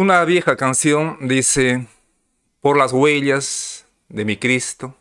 Una 0.00 0.24
vieja 0.24 0.56
canción 0.56 1.18
dice, 1.26 1.88
por 2.60 2.76
las 2.76 2.92
huellas 2.92 3.84
de 4.08 4.24
mi 4.24 4.36
Cristo, 4.36 4.94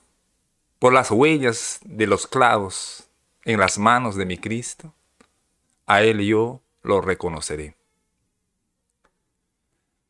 por 0.79 0.91
las 0.91 1.11
huellas 1.11 1.79
de 1.83 2.07
los 2.07 2.25
clavos 2.25 3.07
en 3.45 3.59
las 3.59 3.77
manos 3.77 4.15
de 4.15 4.25
mi 4.25 4.39
Cristo, 4.39 4.95
a 5.85 6.01
Él 6.01 6.21
yo 6.21 6.61
lo 6.81 6.99
reconoceré. 6.99 7.75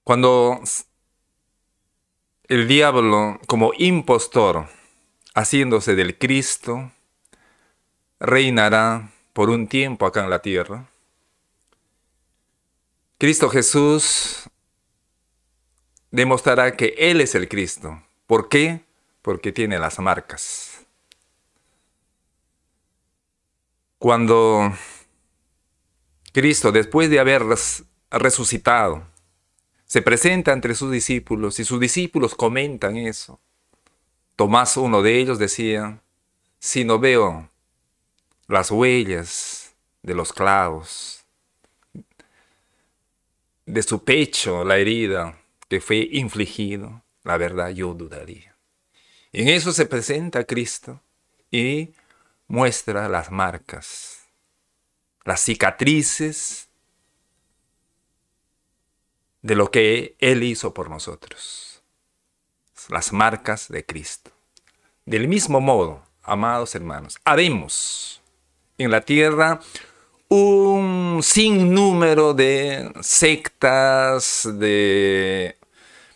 Cuando 0.06 0.62
el 2.48 2.70
diablo, 2.70 3.42
como 3.46 3.74
impostor, 3.78 4.70
haciéndose 5.36 5.96
del 5.96 6.18
Cristo, 6.18 6.94
reinará 8.22 9.12
por 9.34 9.50
un 9.50 9.68
tiempo 9.68 10.06
acá 10.06 10.24
en 10.24 10.30
la 10.30 10.42
tierra, 10.42 10.88
Cristo 13.18 13.50
Jesús 13.50 14.50
demostrará 16.18 16.76
que 16.76 16.96
Él 16.98 17.22
es 17.22 17.36
el 17.36 17.48
Cristo. 17.48 18.02
¿Por 18.26 18.50
qué? 18.50 18.82
Porque 19.22 19.52
tiene 19.52 19.78
las 19.78 20.00
marcas. 20.00 20.84
Cuando 24.00 24.74
Cristo, 26.34 26.72
después 26.72 27.12
de 27.12 27.20
haber 27.20 27.44
resucitado, 28.10 29.06
se 29.86 30.02
presenta 30.02 30.54
entre 30.54 30.74
sus 30.74 30.92
discípulos 30.92 31.60
y 31.60 31.66
sus 31.66 31.80
discípulos 31.80 32.34
comentan 32.34 32.98
eso. 32.98 33.40
Tomás, 34.36 34.76
uno 34.76 35.04
de 35.04 35.20
ellos, 35.20 35.38
decía, 35.38 36.02
si 36.58 36.84
no 36.84 36.98
veo 36.98 37.48
las 38.48 38.72
huellas 38.72 39.76
de 40.02 40.16
los 40.16 40.34
clavos, 40.34 41.24
de 43.68 43.84
su 43.84 44.04
pecho, 44.04 44.64
la 44.64 44.78
herida 44.78 45.38
que 45.68 45.82
fue 45.82 46.08
infligido, 46.12 47.04
la 47.24 47.38
verdad 47.38 47.70
yo 47.70 47.94
dudaría. 47.94 48.56
En 49.34 49.50
eso 49.50 49.72
se 49.72 49.86
presenta 49.86 50.46
Cristo 50.46 51.02
y 51.52 51.94
muestra 52.48 53.10
las 53.10 53.32
marcas, 53.32 54.28
las 55.26 55.42
cicatrices 55.42 56.70
de 59.42 59.56
lo 59.56 59.70
que 59.72 60.16
Él 60.20 60.44
hizo 60.44 60.74
por 60.74 60.90
nosotros. 60.90 61.84
Las 62.90 63.12
marcas 63.12 63.68
de 63.68 63.86
Cristo. 63.86 64.32
Del 65.06 65.28
mismo 65.28 65.60
modo, 65.60 66.04
amados 66.24 66.74
hermanos, 66.76 67.20
habemos 67.26 68.22
en 68.78 68.92
la 68.92 69.02
tierra 69.02 69.60
un 70.30 71.20
sinnúmero 71.24 72.34
de 72.34 72.92
sectas, 73.02 74.48
de 74.54 75.57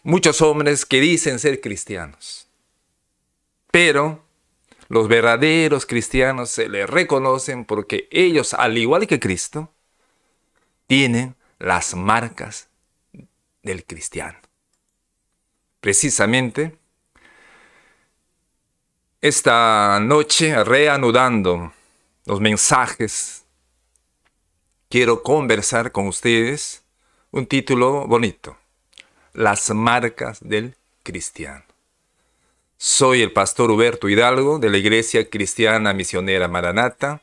muchos 0.04 0.42
hombres 0.42 0.86
que 0.86 1.00
dicen 1.00 1.40
ser 1.40 1.62
cristianos. 1.62 2.48
Pero 3.72 4.24
los 4.90 5.08
verdaderos 5.08 5.86
cristianos 5.86 6.50
se 6.50 6.68
les 6.68 6.90
reconocen 6.90 7.66
porque 7.66 8.08
ellos, 8.12 8.54
al 8.54 8.78
igual 8.78 9.08
que 9.08 9.20
Cristo, 9.20 9.72
tienen 10.88 11.36
las 11.60 11.96
marcas 11.96 12.68
del 13.64 13.86
cristiano. 13.86 14.38
Precisamente, 15.80 16.78
esta 19.22 20.00
noche, 20.02 20.64
reanudando 20.64 21.72
los 22.26 22.42
mensajes, 22.42 23.46
quiero 24.90 25.24
conversar 25.24 25.92
con 25.92 26.08
ustedes 26.08 26.84
un 27.32 27.46
título 27.46 28.06
bonito, 28.08 28.58
Las 29.34 29.70
marcas 29.70 30.40
del 30.42 30.76
cristiano. 31.04 31.64
Soy 32.78 33.22
el 33.22 33.32
pastor 33.32 33.72
Huberto 33.72 34.10
Hidalgo 34.10 34.60
de 34.60 34.70
la 34.70 34.78
Iglesia 34.78 35.30
Cristiana 35.30 35.94
Misionera 35.94 36.48
Maranata 36.48 37.22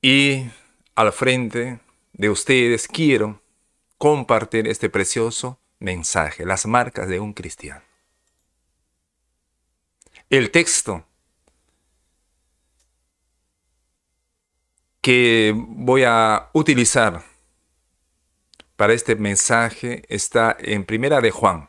y 0.00 0.46
al 0.94 1.12
frente 1.12 1.80
de 2.12 2.30
ustedes 2.30 2.86
quiero 2.86 3.40
compartir 3.98 4.68
este 4.68 4.88
precioso 4.88 5.58
mensaje, 5.80 6.46
las 6.46 6.66
marcas 6.66 7.08
de 7.08 7.20
un 7.20 7.32
cristiano. 7.32 7.82
El 10.30 10.50
texto 10.50 11.04
que 15.00 15.52
voy 15.54 16.04
a 16.04 16.48
utilizar 16.54 17.22
para 18.76 18.92
este 18.92 19.16
mensaje 19.16 20.04
está 20.08 20.56
en 20.58 20.84
Primera 20.84 21.20
de 21.20 21.30
Juan, 21.30 21.68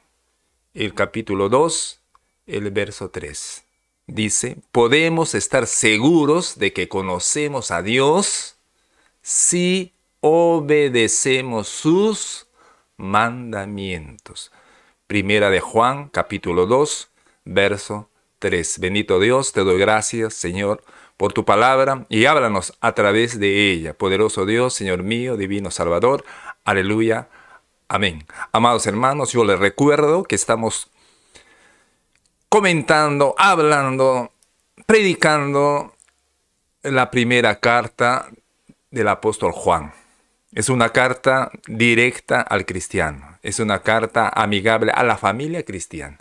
el 0.74 0.94
capítulo 0.94 1.50
2, 1.50 2.00
el 2.48 2.72
verso 2.72 3.10
3. 3.10 3.64
Dice, 4.08 4.58
podemos 4.72 5.36
estar 5.36 5.68
seguros 5.68 6.58
de 6.58 6.74
que 6.74 6.88
conocemos 6.88 7.72
a 7.72 7.82
Dios 7.82 8.56
si 9.22 9.94
obedecemos 10.20 11.68
sus 11.68 12.48
mandamientos. 12.98 14.52
Primera 15.08 15.50
de 15.50 15.60
Juan, 15.60 16.10
capítulo 16.10 16.66
2, 16.66 17.10
verso 17.46 18.10
3. 18.40 18.80
Bendito 18.80 19.20
Dios, 19.20 19.54
te 19.54 19.64
doy 19.64 19.80
gracias, 19.80 20.34
Señor, 20.34 20.84
por 21.18 21.34
tu 21.34 21.46
palabra 21.46 22.06
y 22.10 22.26
háblanos 22.26 22.74
a 22.82 22.94
través 22.94 23.40
de 23.40 23.72
ella. 23.72 23.94
Poderoso 23.94 24.46
Dios, 24.46 24.74
Señor 24.74 25.04
mío, 25.04 25.38
divino 25.38 25.72
Salvador. 25.72 26.26
Aleluya. 26.66 27.30
Amén. 27.88 28.26
Amados 28.52 28.88
hermanos, 28.88 29.32
yo 29.32 29.46
les 29.46 29.60
recuerdo 29.60 30.24
que 30.24 30.34
estamos 30.34 30.90
comentando, 32.50 33.36
hablando, 33.38 34.32
predicando 34.88 35.94
la 36.82 37.12
primera 37.12 37.60
carta 37.60 38.32
del 38.90 39.08
apóstol 39.10 39.52
Juan. 39.52 39.94
Es 40.54 40.70
una 40.70 40.90
carta 40.90 41.52
directa 41.68 42.42
al 42.42 42.66
cristiano. 42.66 43.38
Es 43.44 43.60
una 43.60 43.84
carta 43.84 44.30
amigable 44.30 44.92
a 44.92 45.04
la 45.04 45.18
familia 45.18 45.64
cristiana. 45.64 46.18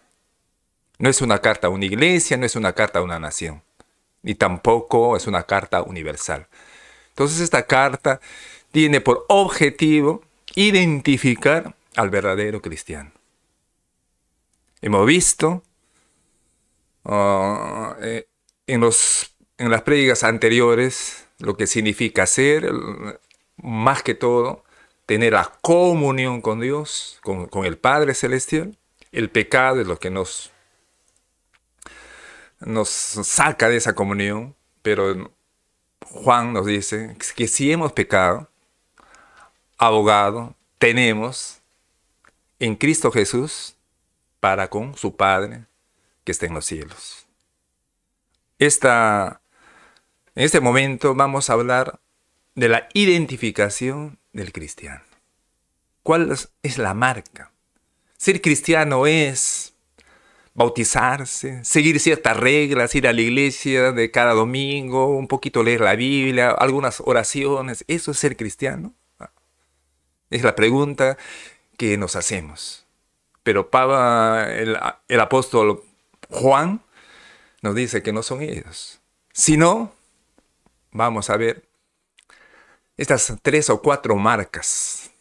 No 0.98 1.08
es 1.08 1.22
una 1.22 1.38
carta 1.38 1.68
a 1.68 1.70
una 1.70 1.86
iglesia, 1.86 2.36
no 2.36 2.44
es 2.44 2.54
una 2.54 2.74
carta 2.74 2.98
a 2.98 3.02
una 3.02 3.18
nación. 3.18 3.62
Ni 4.20 4.34
tampoco 4.34 5.16
es 5.16 5.26
una 5.26 5.44
carta 5.44 5.80
universal. 5.80 6.48
Entonces 7.08 7.40
esta 7.40 7.66
carta 7.66 8.20
tiene 8.72 9.00
por 9.00 9.24
objetivo 9.28 10.22
identificar 10.54 11.74
al 11.96 12.10
verdadero 12.10 12.60
cristiano. 12.60 13.12
Hemos 14.80 15.06
visto 15.06 15.62
uh, 17.04 17.94
eh, 18.00 18.28
en, 18.66 18.80
los, 18.80 19.34
en 19.58 19.70
las 19.70 19.82
prédicas 19.82 20.24
anteriores 20.24 21.26
lo 21.38 21.56
que 21.56 21.66
significa 21.66 22.26
ser 22.26 22.70
más 23.56 24.02
que 24.02 24.14
todo, 24.14 24.64
tener 25.06 25.32
la 25.32 25.52
comunión 25.60 26.40
con 26.40 26.60
Dios, 26.60 27.18
con, 27.22 27.64
el 27.64 27.78
Padre 27.78 28.14
Celestial. 28.14 28.76
El 29.12 29.30
pecado 29.30 29.80
es 29.80 29.86
lo 29.86 29.98
que 29.98 30.10
nos, 30.10 30.50
nos 32.60 32.88
saca 32.88 33.68
de 33.68 33.76
esa 33.76 33.94
comunión, 33.94 34.54
pero 34.82 35.32
Juan 36.04 36.52
nos 36.52 36.66
dice 36.66 37.16
que 37.36 37.48
si 37.48 37.70
hemos 37.72 37.92
pecado, 37.92 38.48
abogado 39.86 40.54
tenemos 40.78 41.60
en 42.58 42.76
Cristo 42.76 43.10
Jesús 43.10 43.76
para 44.40 44.68
con 44.68 44.96
su 44.96 45.16
Padre 45.16 45.64
que 46.24 46.32
está 46.32 46.46
en 46.46 46.54
los 46.54 46.64
cielos. 46.64 47.26
Esta, 48.58 49.40
en 50.34 50.44
este 50.44 50.60
momento 50.60 51.14
vamos 51.14 51.50
a 51.50 51.54
hablar 51.54 52.00
de 52.54 52.68
la 52.68 52.88
identificación 52.94 54.18
del 54.32 54.52
cristiano. 54.52 55.02
¿Cuál 56.02 56.36
es 56.62 56.78
la 56.78 56.94
marca? 56.94 57.50
Ser 58.16 58.40
cristiano 58.40 59.06
es 59.06 59.74
bautizarse, 60.54 61.64
seguir 61.64 61.98
ciertas 61.98 62.36
reglas, 62.36 62.94
ir 62.94 63.08
a 63.08 63.12
la 63.12 63.20
iglesia 63.20 63.92
de 63.92 64.10
cada 64.10 64.34
domingo, 64.34 65.16
un 65.16 65.26
poquito 65.26 65.62
leer 65.62 65.80
la 65.80 65.96
Biblia, 65.96 66.50
algunas 66.50 67.02
oraciones. 67.04 67.84
¿Eso 67.88 68.12
es 68.12 68.18
ser 68.18 68.36
cristiano? 68.36 68.94
Es 70.34 70.42
la 70.42 70.56
pregunta 70.56 71.16
que 71.76 71.96
nos 71.96 72.16
hacemos. 72.16 72.84
Pero 73.44 73.70
Pablo, 73.70 74.40
el, 74.40 74.76
el 75.06 75.20
apóstol 75.20 75.84
Juan 76.28 76.82
nos 77.62 77.76
dice 77.76 78.02
que 78.02 78.12
no 78.12 78.24
son 78.24 78.42
ellos. 78.42 79.00
Si 79.32 79.56
no, 79.56 79.92
vamos 80.90 81.30
a 81.30 81.36
ver 81.36 81.64
estas 82.96 83.32
tres 83.42 83.70
o 83.70 83.80
cuatro 83.80 84.16
marcas 84.16 85.12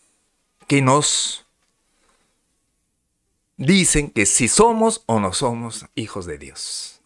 que 0.68 0.82
nos 0.82 1.46
dicen 3.56 4.10
que 4.10 4.26
si 4.26 4.48
somos 4.48 5.04
o 5.06 5.20
no 5.20 5.32
somos 5.32 5.86
hijos 5.94 6.26
de 6.26 6.40
Dios, 6.40 7.02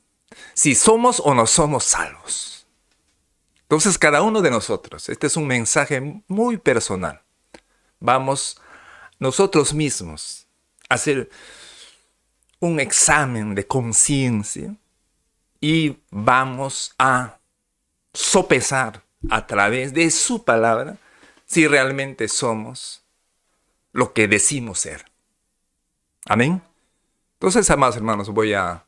si 0.53 0.75
somos 0.75 1.19
o 1.19 1.33
no 1.33 1.45
somos 1.45 1.83
salvos. 1.83 2.67
Entonces 3.63 3.97
cada 3.97 4.21
uno 4.21 4.41
de 4.41 4.49
nosotros, 4.49 5.09
este 5.09 5.27
es 5.27 5.35
un 5.35 5.45
mensaje 5.45 6.23
muy 6.29 6.55
personal, 6.55 7.21
vamos 7.99 8.59
nosotros 9.19 9.73
mismos 9.73 10.47
hacer 10.89 11.29
un 12.59 12.79
examen 12.79 13.55
de 13.55 13.65
conciencia 13.65 14.75
y 15.59 15.97
vamos 16.09 16.93
a 16.97 17.37
sopesar 18.13 19.03
a 19.29 19.45
través 19.45 19.93
de 19.93 20.09
su 20.11 20.43
palabra 20.43 20.97
si 21.45 21.67
realmente 21.67 22.27
somos 22.27 23.03
lo 23.91 24.13
que 24.13 24.27
decimos 24.27 24.79
ser. 24.79 25.05
Amén. 26.25 26.61
Entonces, 27.33 27.69
amados 27.69 27.95
hermanos, 27.95 28.29
voy 28.29 28.53
a 28.53 28.85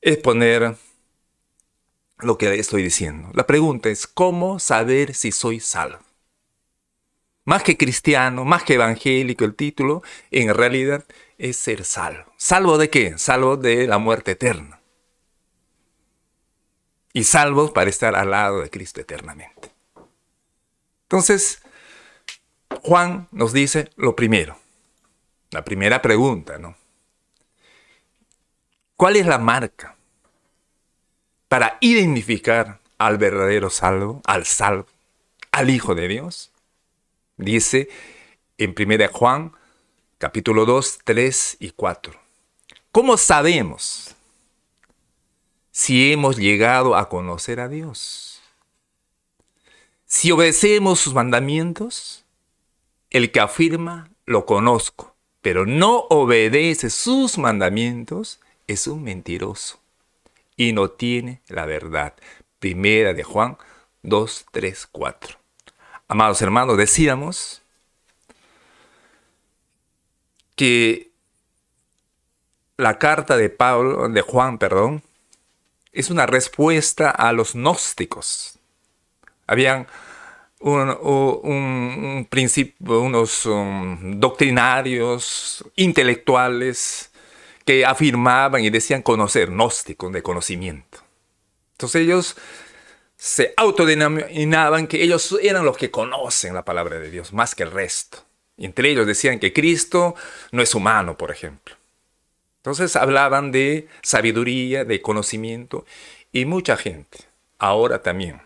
exponer 0.00 0.76
lo 2.18 2.38
que 2.38 2.58
estoy 2.58 2.82
diciendo. 2.82 3.30
La 3.34 3.46
pregunta 3.46 3.88
es, 3.88 4.06
¿cómo 4.06 4.58
saber 4.58 5.14
si 5.14 5.32
soy 5.32 5.60
salvo? 5.60 6.03
Más 7.44 7.62
que 7.62 7.76
cristiano, 7.76 8.44
más 8.44 8.62
que 8.62 8.74
evangélico 8.74 9.44
el 9.44 9.54
título, 9.54 10.02
en 10.30 10.54
realidad 10.54 11.04
es 11.36 11.56
ser 11.56 11.84
salvo. 11.84 12.32
¿Salvo 12.38 12.78
de 12.78 12.88
qué? 12.88 13.18
Salvo 13.18 13.56
de 13.56 13.86
la 13.86 13.98
muerte 13.98 14.32
eterna. 14.32 14.80
Y 17.12 17.24
salvo 17.24 17.72
para 17.72 17.90
estar 17.90 18.14
al 18.14 18.30
lado 18.30 18.60
de 18.60 18.70
Cristo 18.70 19.00
eternamente. 19.00 19.72
Entonces, 21.02 21.62
Juan 22.82 23.28
nos 23.30 23.52
dice 23.52 23.90
lo 23.96 24.16
primero. 24.16 24.58
La 25.50 25.64
primera 25.64 26.02
pregunta, 26.02 26.58
¿no? 26.58 26.76
¿Cuál 28.96 29.16
es 29.16 29.26
la 29.26 29.38
marca 29.38 29.96
para 31.48 31.76
identificar 31.80 32.80
al 32.98 33.18
verdadero 33.18 33.70
salvo, 33.70 34.22
al 34.24 34.46
salvo, 34.46 34.86
al 35.52 35.70
Hijo 35.70 35.94
de 35.94 36.08
Dios? 36.08 36.53
Dice 37.36 37.88
en 38.58 38.76
1 38.78 39.08
Juan 39.12 39.52
capítulo 40.18 40.66
2, 40.66 41.00
3 41.02 41.56
y 41.58 41.70
4. 41.70 42.12
¿Cómo 42.92 43.16
sabemos 43.16 44.14
si 45.72 46.12
hemos 46.12 46.36
llegado 46.36 46.94
a 46.94 47.08
conocer 47.08 47.58
a 47.58 47.68
Dios? 47.68 48.40
Si 50.06 50.30
obedecemos 50.30 51.00
sus 51.00 51.12
mandamientos, 51.12 52.24
el 53.10 53.32
que 53.32 53.40
afirma, 53.40 54.10
lo 54.26 54.46
conozco, 54.46 55.16
pero 55.42 55.66
no 55.66 56.06
obedece 56.10 56.88
sus 56.88 57.36
mandamientos, 57.36 58.38
es 58.68 58.86
un 58.86 59.02
mentiroso 59.02 59.80
y 60.56 60.72
no 60.72 60.88
tiene 60.90 61.42
la 61.48 61.66
verdad. 61.66 62.14
Primera 62.60 63.12
de 63.12 63.24
Juan 63.24 63.58
2, 64.02 64.46
3, 64.52 64.88
4. 64.92 65.43
Amados 66.08 66.42
hermanos, 66.42 66.76
decíamos 66.76 67.62
que 70.54 71.10
la 72.76 72.98
carta 72.98 73.36
de 73.36 73.48
Pablo, 73.48 74.08
de 74.08 74.20
Juan, 74.20 74.58
perdón, 74.58 75.02
es 75.92 76.10
una 76.10 76.26
respuesta 76.26 77.10
a 77.10 77.32
los 77.32 77.54
gnósticos. 77.54 78.58
Habían 79.46 79.86
un, 80.60 82.26
principio, 82.28 83.00
unos 83.00 83.46
um, 83.46 84.18
doctrinarios 84.18 85.64
intelectuales 85.76 87.10
que 87.64 87.84
afirmaban 87.84 88.62
y 88.62 88.70
decían 88.70 89.02
conocer, 89.02 89.48
gnósticos 89.50 90.12
de 90.12 90.22
conocimiento. 90.22 90.98
Entonces 91.72 92.02
ellos 92.02 92.36
se 93.24 93.54
autodenominaban 93.56 94.86
que 94.86 95.02
ellos 95.02 95.34
eran 95.40 95.64
los 95.64 95.78
que 95.78 95.90
conocen 95.90 96.52
la 96.52 96.66
palabra 96.66 96.98
de 96.98 97.10
Dios 97.10 97.32
más 97.32 97.54
que 97.54 97.62
el 97.62 97.70
resto. 97.70 98.18
Y 98.58 98.66
entre 98.66 98.90
ellos 98.90 99.06
decían 99.06 99.38
que 99.38 99.54
Cristo 99.54 100.14
no 100.52 100.60
es 100.60 100.74
humano, 100.74 101.16
por 101.16 101.30
ejemplo. 101.30 101.74
Entonces 102.58 102.96
hablaban 102.96 103.50
de 103.50 103.88
sabiduría, 104.02 104.84
de 104.84 105.00
conocimiento, 105.00 105.86
y 106.32 106.44
mucha 106.44 106.76
gente, 106.76 107.16
ahora 107.58 108.02
también, 108.02 108.42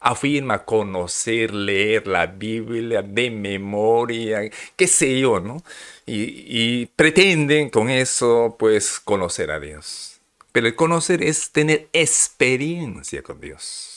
afirma 0.00 0.64
conocer, 0.64 1.52
leer 1.52 2.06
la 2.06 2.24
Biblia 2.24 3.02
de 3.02 3.30
memoria, 3.30 4.50
qué 4.76 4.86
sé 4.86 5.20
yo, 5.20 5.40
¿no? 5.40 5.62
Y, 6.06 6.86
pretenden 6.86 7.68
con 7.68 7.90
eso, 7.90 8.56
pues, 8.58 8.98
conocer 8.98 9.50
a 9.50 9.60
Dios. 9.60 10.22
Pero 10.52 10.68
el 10.68 10.74
conocer 10.74 11.22
es 11.22 11.50
tener 11.50 11.88
experiencia 11.92 13.22
con 13.22 13.42
Dios. 13.42 13.95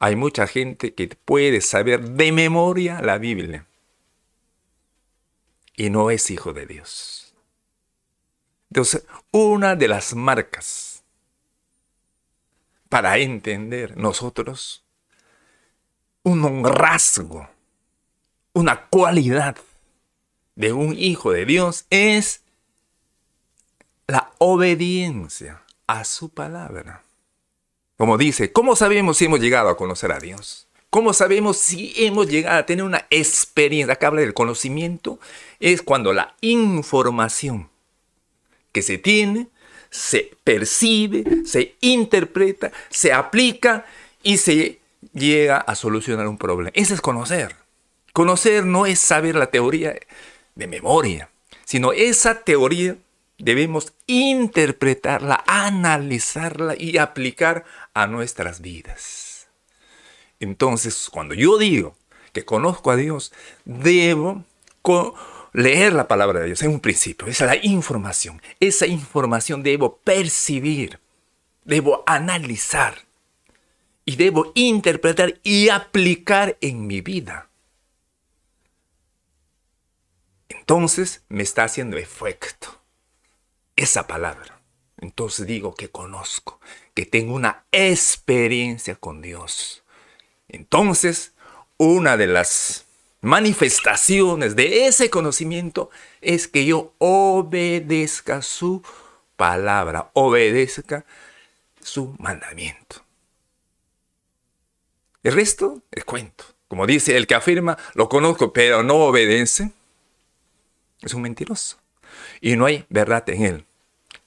Hay 0.00 0.16
mucha 0.16 0.46
gente 0.46 0.94
que 0.94 1.08
puede 1.08 1.60
saber 1.60 2.00
de 2.00 2.32
memoria 2.32 3.02
la 3.02 3.18
Biblia 3.18 3.66
y 5.76 5.90
no 5.90 6.10
es 6.10 6.30
hijo 6.30 6.52
de 6.54 6.66
Dios. 6.66 7.34
Entonces, 8.70 9.04
una 9.30 9.76
de 9.76 9.88
las 9.88 10.14
marcas 10.14 11.02
para 12.88 13.18
entender 13.18 13.96
nosotros 13.96 14.84
un 16.22 16.64
rasgo, 16.64 17.48
una 18.54 18.86
cualidad 18.86 19.56
de 20.54 20.72
un 20.72 20.96
hijo 20.96 21.32
de 21.32 21.44
Dios 21.44 21.84
es 21.90 22.42
la 24.06 24.32
obediencia 24.38 25.62
a 25.86 26.04
su 26.04 26.30
palabra. 26.30 27.04
Como 28.00 28.16
dice, 28.16 28.50
¿cómo 28.50 28.76
sabemos 28.76 29.18
si 29.18 29.26
hemos 29.26 29.40
llegado 29.40 29.68
a 29.68 29.76
conocer 29.76 30.10
a 30.10 30.18
Dios? 30.18 30.66
¿Cómo 30.88 31.12
sabemos 31.12 31.58
si 31.58 31.92
hemos 31.96 32.28
llegado 32.28 32.58
a 32.58 32.64
tener 32.64 32.82
una 32.82 33.04
experiencia? 33.10 33.92
Acá 33.92 34.06
habla 34.06 34.22
del 34.22 34.32
conocimiento. 34.32 35.20
Es 35.60 35.82
cuando 35.82 36.14
la 36.14 36.34
información 36.40 37.68
que 38.72 38.80
se 38.80 38.96
tiene 38.96 39.48
se 39.90 40.30
percibe, 40.44 41.44
se 41.44 41.74
interpreta, 41.82 42.72
se 42.88 43.12
aplica 43.12 43.84
y 44.22 44.38
se 44.38 44.78
llega 45.12 45.58
a 45.58 45.74
solucionar 45.74 46.26
un 46.26 46.38
problema. 46.38 46.70
Ese 46.72 46.94
es 46.94 47.02
conocer. 47.02 47.54
Conocer 48.14 48.64
no 48.64 48.86
es 48.86 48.98
saber 48.98 49.34
la 49.34 49.50
teoría 49.50 49.94
de 50.54 50.66
memoria, 50.66 51.28
sino 51.66 51.92
esa 51.92 52.44
teoría 52.44 52.96
debemos 53.40 53.92
interpretarla, 54.06 55.42
analizarla 55.46 56.74
y 56.78 56.98
aplicar 56.98 57.64
a 57.94 58.06
nuestras 58.06 58.60
vidas. 58.60 59.48
Entonces, 60.38 61.08
cuando 61.10 61.34
yo 61.34 61.58
digo 61.58 61.96
que 62.32 62.44
conozco 62.44 62.90
a 62.90 62.96
Dios, 62.96 63.32
debo 63.64 64.44
leer 65.52 65.92
la 65.92 66.08
palabra 66.08 66.40
de 66.40 66.46
Dios. 66.46 66.62
Es 66.62 66.68
un 66.68 66.80
principio, 66.80 67.26
esa 67.26 67.44
es 67.44 67.50
la 67.50 67.66
información. 67.66 68.40
Esa 68.60 68.86
información 68.86 69.62
debo 69.62 69.96
percibir, 69.98 71.00
debo 71.64 72.04
analizar 72.06 72.94
y 74.04 74.16
debo 74.16 74.52
interpretar 74.54 75.40
y 75.42 75.68
aplicar 75.68 76.56
en 76.60 76.86
mi 76.86 77.00
vida. 77.00 77.50
entonces 80.70 81.24
me 81.28 81.42
está 81.42 81.64
haciendo 81.64 81.96
efecto 81.96 82.79
esa 83.82 84.06
palabra. 84.06 84.60
Entonces 84.98 85.46
digo 85.46 85.74
que 85.74 85.88
conozco, 85.88 86.60
que 86.94 87.06
tengo 87.06 87.34
una 87.34 87.64
experiencia 87.72 88.94
con 88.94 89.22
Dios. 89.22 89.82
Entonces, 90.48 91.32
una 91.78 92.16
de 92.16 92.26
las 92.26 92.84
manifestaciones 93.22 94.56
de 94.56 94.86
ese 94.86 95.08
conocimiento 95.08 95.90
es 96.20 96.48
que 96.48 96.66
yo 96.66 96.92
obedezca 96.98 98.42
su 98.42 98.82
palabra, 99.36 100.10
obedezca 100.12 101.06
su 101.82 102.14
mandamiento. 102.18 103.02
El 105.22 105.32
resto 105.32 105.82
es 105.90 106.04
cuento. 106.04 106.44
Como 106.68 106.86
dice 106.86 107.16
el 107.16 107.26
que 107.26 107.34
afirma, 107.34 107.78
lo 107.94 108.08
conozco, 108.08 108.52
pero 108.52 108.82
no 108.82 108.96
obedece, 108.96 109.72
es 111.00 111.14
un 111.14 111.22
mentiroso. 111.22 111.78
Y 112.40 112.56
no 112.56 112.66
hay 112.66 112.84
verdad 112.90 113.28
en 113.30 113.44
él. 113.44 113.66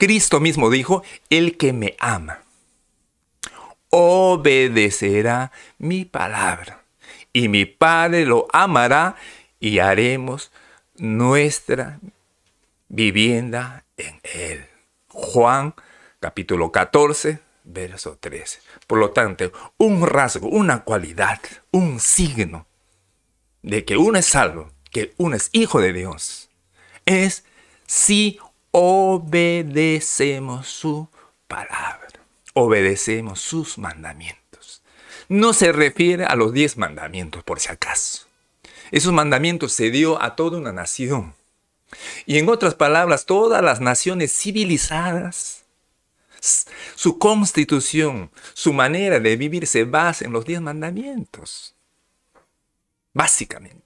Cristo 0.03 0.41
mismo 0.41 0.69
dijo, 0.69 1.01
el 1.29 1.55
que 1.55 1.71
me 1.71 1.95
ama, 1.97 2.43
obedecerá 3.89 5.53
mi 5.77 6.03
palabra. 6.03 6.83
Y 7.31 7.47
mi 7.47 7.63
Padre 7.63 8.25
lo 8.25 8.45
amará 8.51 9.15
y 9.61 9.79
haremos 9.79 10.51
nuestra 10.97 12.01
vivienda 12.89 13.85
en 13.95 14.19
él. 14.33 14.65
Juan 15.07 15.73
capítulo 16.19 16.69
14, 16.69 17.39
verso 17.63 18.17
13. 18.19 18.59
Por 18.87 18.99
lo 18.99 19.11
tanto, 19.11 19.53
un 19.77 20.05
rasgo, 20.05 20.49
una 20.49 20.83
cualidad, 20.83 21.39
un 21.71 22.01
signo 22.01 22.67
de 23.61 23.85
que 23.85 23.95
uno 23.95 24.19
es 24.19 24.25
salvo, 24.25 24.69
que 24.91 25.13
uno 25.15 25.37
es 25.37 25.47
hijo 25.53 25.79
de 25.79 25.93
Dios, 25.93 26.49
es 27.05 27.45
si 27.87 28.37
obedecemos 28.75 30.67
su 30.67 31.07
palabra, 31.47 32.09
obedecemos 32.53 33.39
sus 33.39 33.77
mandamientos. 33.77 34.81
No 35.29 35.53
se 35.53 35.71
refiere 35.71 36.25
a 36.25 36.35
los 36.35 36.53
diez 36.53 36.75
mandamientos, 36.75 37.43
por 37.43 37.59
si 37.59 37.69
acaso. 37.69 38.25
Esos 38.89 39.13
mandamientos 39.13 39.73
se 39.73 39.91
dio 39.91 40.19
a 40.21 40.35
toda 40.35 40.57
una 40.57 40.71
nación. 40.71 41.35
Y 42.25 42.39
en 42.39 42.49
otras 42.49 42.73
palabras, 42.73 43.27
todas 43.27 43.63
las 43.63 43.79
naciones 43.79 44.35
civilizadas, 44.35 45.65
su 46.95 47.19
constitución, 47.19 48.31
su 48.55 48.73
manera 48.73 49.19
de 49.19 49.35
vivir 49.37 49.67
se 49.67 49.83
basa 49.83 50.25
en 50.25 50.33
los 50.33 50.45
diez 50.45 50.61
mandamientos. 50.61 51.75
Básicamente. 53.13 53.82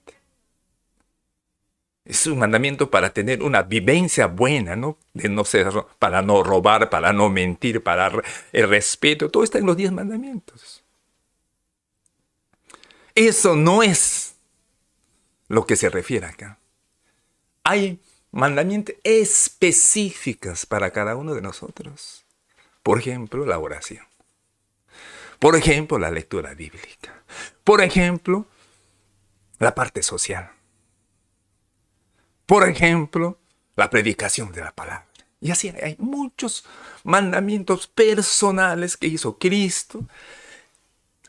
Es 2.08 2.26
un 2.26 2.38
mandamiento 2.38 2.90
para 2.90 3.12
tener 3.12 3.42
una 3.42 3.60
vivencia 3.60 4.28
buena, 4.28 4.74
¿no? 4.76 4.96
De 5.12 5.28
no 5.28 5.44
ser, 5.44 5.68
para 5.98 6.22
no 6.22 6.42
robar, 6.42 6.88
para 6.88 7.12
no 7.12 7.28
mentir, 7.28 7.82
para 7.82 8.10
el 8.50 8.66
respeto. 8.66 9.30
Todo 9.30 9.44
está 9.44 9.58
en 9.58 9.66
los 9.66 9.76
diez 9.76 9.92
mandamientos. 9.92 10.82
Eso 13.14 13.56
no 13.56 13.82
es 13.82 14.36
lo 15.48 15.66
que 15.66 15.76
se 15.76 15.90
refiere 15.90 16.24
acá. 16.24 16.58
Hay 17.62 18.00
mandamientos 18.30 18.94
específicos 19.04 20.64
para 20.64 20.90
cada 20.92 21.14
uno 21.14 21.34
de 21.34 21.42
nosotros. 21.42 22.24
Por 22.82 23.00
ejemplo, 23.00 23.44
la 23.44 23.58
oración. 23.58 24.06
Por 25.38 25.56
ejemplo, 25.56 25.98
la 25.98 26.10
lectura 26.10 26.54
bíblica. 26.54 27.22
Por 27.64 27.82
ejemplo, 27.82 28.46
la 29.58 29.74
parte 29.74 30.02
social. 30.02 30.52
Por 32.48 32.66
ejemplo, 32.66 33.38
la 33.76 33.90
predicación 33.90 34.52
de 34.52 34.62
la 34.62 34.72
palabra. 34.72 35.06
Y 35.38 35.50
así 35.50 35.68
hay 35.68 35.96
muchos 35.98 36.64
mandamientos 37.04 37.86
personales 37.86 38.96
que 38.96 39.06
hizo 39.06 39.36
Cristo 39.36 40.06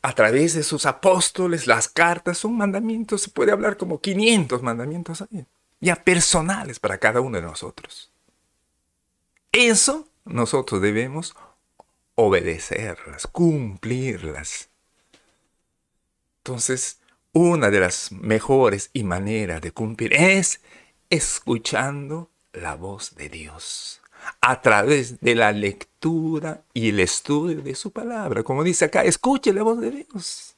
a 0.02 0.16
través 0.16 0.54
de 0.54 0.64
sus 0.64 0.86
apóstoles, 0.86 1.68
las 1.68 1.90
cartas, 1.90 2.38
son 2.38 2.56
mandamientos, 2.56 3.24
se 3.24 3.32
puede 3.32 3.52
hablar 3.52 3.76
como 3.76 4.00
500 4.00 4.64
mandamientos 4.64 5.22
ahí, 5.22 5.46
ya 5.82 5.98
personales 5.98 6.80
para 6.80 7.00
cada 7.00 7.20
uno 7.20 7.36
de 7.36 7.44
nosotros. 7.44 8.10
Eso 9.52 10.08
nosotros 10.24 10.82
debemos 10.82 11.36
obedecerlas, 12.16 13.28
cumplirlas. 13.28 14.70
Entonces, 16.38 17.02
una 17.34 17.70
de 17.70 17.82
las 17.82 18.14
mejores 18.14 18.90
y 18.94 19.04
maneras 19.04 19.60
de 19.60 19.74
cumplir 19.74 20.14
es 20.14 20.62
escuchando 21.10 22.30
la 22.54 22.76
voz 22.76 23.16
de 23.16 23.30
Dios 23.30 24.02
a 24.42 24.62
través 24.62 25.20
de 25.22 25.36
la 25.36 25.52
lectura 25.52 26.64
y 26.74 26.90
el 26.90 27.00
estudio 27.00 27.62
de 27.62 27.76
su 27.76 27.92
palabra. 27.92 28.44
Como 28.44 28.64
dice 28.64 28.86
acá, 28.86 29.04
escuche 29.04 29.54
la 29.54 29.64
voz 29.64 29.80
de 29.80 29.92
Dios. 29.92 30.56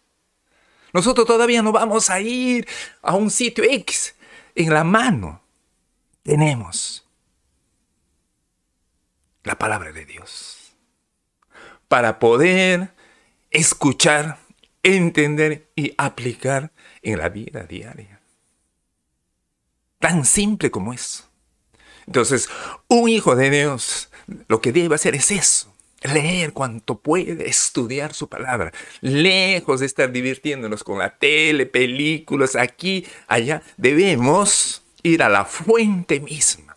Nosotros 0.93 1.25
todavía 1.25 1.61
no 1.61 1.71
vamos 1.71 2.09
a 2.09 2.19
ir 2.19 2.67
a 3.01 3.15
un 3.15 3.29
sitio 3.29 3.63
X. 3.63 4.15
En 4.55 4.73
la 4.73 4.83
mano 4.83 5.41
tenemos 6.23 7.07
la 9.43 9.57
palabra 9.57 9.91
de 9.91 10.05
Dios 10.05 10.73
para 11.87 12.19
poder 12.19 12.93
escuchar, 13.49 14.37
entender 14.83 15.69
y 15.75 15.93
aplicar 15.97 16.71
en 17.01 17.19
la 17.19 17.29
vida 17.29 17.63
diaria. 17.63 18.20
Tan 20.01 20.25
simple 20.25 20.69
como 20.69 20.91
eso. 20.91 21.23
Entonces, 22.05 22.49
un 22.89 23.07
hijo 23.07 23.37
de 23.37 23.49
Dios 23.49 24.09
lo 24.47 24.61
que 24.61 24.71
debe 24.71 24.95
hacer 24.95 25.15
es 25.15 25.31
eso. 25.31 25.73
Leer 26.01 26.51
cuanto 26.53 26.99
puede, 26.99 27.47
estudiar 27.47 28.13
su 28.13 28.27
palabra, 28.27 28.73
lejos 29.01 29.81
de 29.81 29.85
estar 29.85 30.11
divirtiéndonos 30.11 30.83
con 30.83 30.97
la 30.97 31.15
tele, 31.17 31.67
películas, 31.67 32.55
aquí, 32.55 33.05
allá. 33.27 33.61
Debemos 33.77 34.83
ir 35.03 35.21
a 35.21 35.29
la 35.29 35.45
fuente 35.45 36.19
misma 36.19 36.75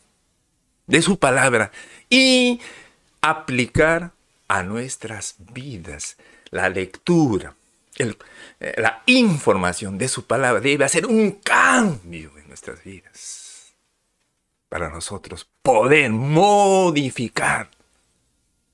de 0.87 1.00
su 1.00 1.19
palabra 1.19 1.73
y 2.11 2.61
aplicar 3.23 4.12
a 4.47 4.62
nuestras 4.62 5.37
vidas 5.38 6.19
la 6.50 6.69
lectura, 6.69 7.57
eh, 7.97 8.14
la 8.76 9.02
información 9.07 9.97
de 9.97 10.09
su 10.09 10.26
palabra 10.26 10.61
debe 10.61 10.85
hacer 10.85 11.07
un 11.07 11.33
cambio 11.33 12.31
nuestras 12.54 12.84
vidas 12.84 13.75
para 14.68 14.88
nosotros 14.88 15.49
poder 15.61 16.12
modificar 16.12 17.68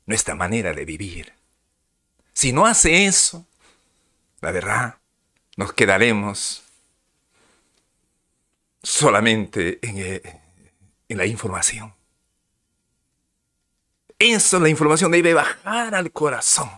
nuestra 0.04 0.34
manera 0.34 0.74
de 0.74 0.84
vivir. 0.84 1.32
Si 2.34 2.52
no 2.52 2.66
hace 2.66 3.06
eso, 3.06 3.46
la 4.42 4.50
verdad, 4.50 4.98
nos 5.56 5.72
quedaremos 5.72 6.62
solamente 8.82 9.78
en, 9.80 9.96
eh, 9.96 10.40
la 11.08 11.24
información. 11.24 11.94
Eso, 14.18 14.60
la 14.60 14.68
información 14.68 15.10
debe 15.10 15.32
bajar 15.32 15.94
al 15.94 16.12
corazón. 16.12 16.70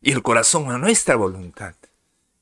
Y 0.00 0.12
el 0.12 0.22
corazón 0.22 0.70
a 0.70 0.78
nuestra 0.78 1.16
voluntad. 1.16 1.74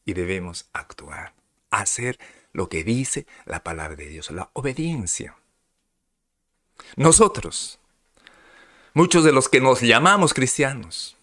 Y 0.04 0.12
debemos 0.12 0.68
actuar, 0.74 1.32
hacer 1.70 2.18
lo 2.58 2.68
que 2.68 2.82
dice 2.82 3.24
la 3.46 3.62
palabra 3.62 3.94
de 3.94 4.08
Dios, 4.08 4.32
la 4.32 4.50
obediencia. 4.52 5.36
Nosotros, 6.96 7.78
muchos 8.94 9.22
de 9.22 9.30
los 9.30 9.48
que 9.48 9.60
nos 9.60 9.80
llamamos 9.80 10.34
cristianos, 10.34 11.16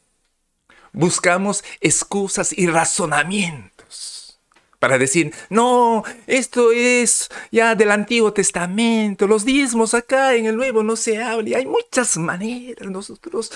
buscamos 0.93 1.63
excusas 1.81 2.57
y 2.57 2.67
razonamientos 2.67 4.39
para 4.79 4.97
decir, 4.97 5.33
no, 5.49 6.03
esto 6.25 6.71
es 6.71 7.29
ya 7.51 7.75
del 7.75 7.91
Antiguo 7.91 8.31
Testamento, 8.31 9.27
los 9.27 9.43
diezmos 9.43 9.93
acá 9.93 10.35
en 10.35 10.45
el 10.45 10.55
Nuevo 10.55 10.83
no 10.83 10.95
se 10.95 11.21
habla, 11.21 11.57
hay 11.57 11.65
muchas 11.65 12.15
maneras, 12.15 12.87
nosotros 12.87 13.51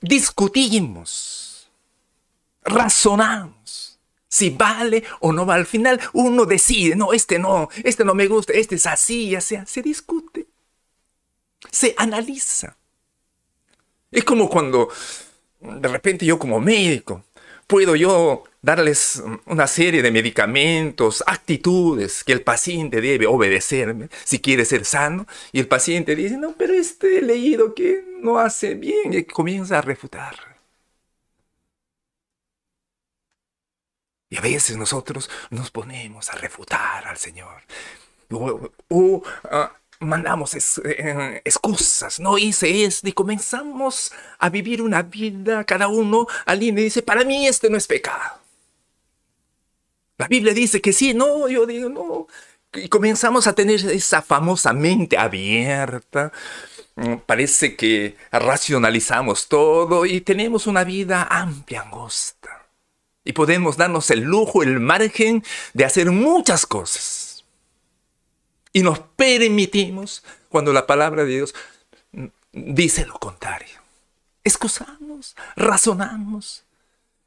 discutimos, 0.00 1.70
razonamos 2.64 3.89
si 4.30 4.48
vale 4.48 5.04
o 5.20 5.34
no 5.34 5.44
vale. 5.44 5.60
Al 5.60 5.66
final 5.66 6.00
uno 6.14 6.46
decide, 6.46 6.96
no, 6.96 7.12
este 7.12 7.38
no, 7.38 7.68
este 7.84 8.06
no 8.06 8.14
me 8.14 8.26
gusta, 8.26 8.54
este 8.54 8.76
es 8.76 8.86
así, 8.86 9.28
ya 9.28 9.42
sea, 9.42 9.66
se 9.66 9.82
discute 9.82 10.46
se 11.70 11.94
analiza. 11.96 12.76
Es 14.10 14.24
como 14.24 14.48
cuando 14.48 14.88
de 15.60 15.88
repente 15.88 16.24
yo 16.24 16.38
como 16.38 16.60
médico 16.60 17.24
puedo 17.66 17.94
yo 17.94 18.44
darles 18.62 19.22
una 19.46 19.66
serie 19.66 20.02
de 20.02 20.10
medicamentos, 20.10 21.22
actitudes 21.26 22.24
que 22.24 22.32
el 22.32 22.42
paciente 22.42 23.00
debe 23.00 23.26
obedecerme 23.26 24.08
si 24.24 24.40
quiere 24.40 24.64
ser 24.64 24.84
sano 24.84 25.26
y 25.52 25.60
el 25.60 25.68
paciente 25.68 26.16
dice, 26.16 26.36
no, 26.36 26.54
pero 26.58 26.74
este 26.74 27.22
leído 27.22 27.74
que 27.74 28.04
no 28.20 28.38
hace 28.38 28.74
bien 28.74 29.14
y 29.14 29.24
comienza 29.24 29.78
a 29.78 29.82
refutar. 29.82 30.49
Y 34.30 34.36
a 34.38 34.40
veces 34.40 34.76
nosotros 34.76 35.28
nos 35.50 35.70
ponemos 35.72 36.30
a 36.30 36.36
refutar 36.36 37.06
al 37.06 37.16
Señor. 37.16 37.62
O, 38.88 39.22
ah, 39.50 39.72
mandamos 39.98 40.54
eh, 40.54 41.42
excusas, 41.44 42.20
no 42.20 42.38
hice 42.38 42.84
esto 42.84 43.08
y 43.08 43.12
comenzamos 43.12 44.12
a 44.38 44.48
vivir 44.48 44.80
una 44.82 45.02
vida, 45.02 45.64
cada 45.64 45.88
uno 45.88 46.26
al 46.46 46.62
y 46.62 46.70
dice, 46.70 47.02
para 47.02 47.24
mí 47.24 47.46
este 47.46 47.68
no 47.68 47.76
es 47.76 47.88
pecado. 47.88 48.38
La 50.16 50.28
Biblia 50.28 50.54
dice 50.54 50.80
que 50.80 50.92
sí, 50.92 51.12
no, 51.12 51.48
yo 51.48 51.66
digo 51.66 51.88
no. 51.88 52.26
Y 52.74 52.88
comenzamos 52.88 53.46
a 53.46 53.54
tener 53.54 53.84
esa 53.90 54.22
famosa 54.22 54.72
mente 54.72 55.18
abierta. 55.18 56.32
Mm, 56.94 57.16
parece 57.26 57.74
que 57.74 58.16
racionalizamos 58.30 59.48
todo 59.48 60.06
y 60.06 60.20
tenemos 60.20 60.66
una 60.66 60.84
vida 60.84 61.26
amplia, 61.30 61.82
angosta. 61.82 62.39
Y 63.30 63.32
podemos 63.32 63.76
darnos 63.76 64.10
el 64.10 64.22
lujo, 64.22 64.64
el 64.64 64.80
margen 64.80 65.44
de 65.72 65.84
hacer 65.84 66.10
muchas 66.10 66.66
cosas 66.66 67.44
y 68.72 68.82
nos 68.82 68.98
permitimos 68.98 70.24
cuando 70.48 70.72
la 70.72 70.84
palabra 70.84 71.24
de 71.24 71.30
Dios 71.30 71.54
dice 72.52 73.06
lo 73.06 73.20
contrario. 73.20 73.78
Excusamos, 74.42 75.36
razonamos 75.54 76.64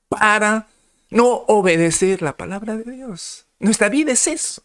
para 0.09 0.67
no 1.09 1.45
obedecer 1.47 2.21
la 2.21 2.35
palabra 2.35 2.75
de 2.75 2.91
Dios. 2.91 3.45
Nuestra 3.59 3.87
vida 3.87 4.11
es 4.11 4.27
eso. 4.27 4.61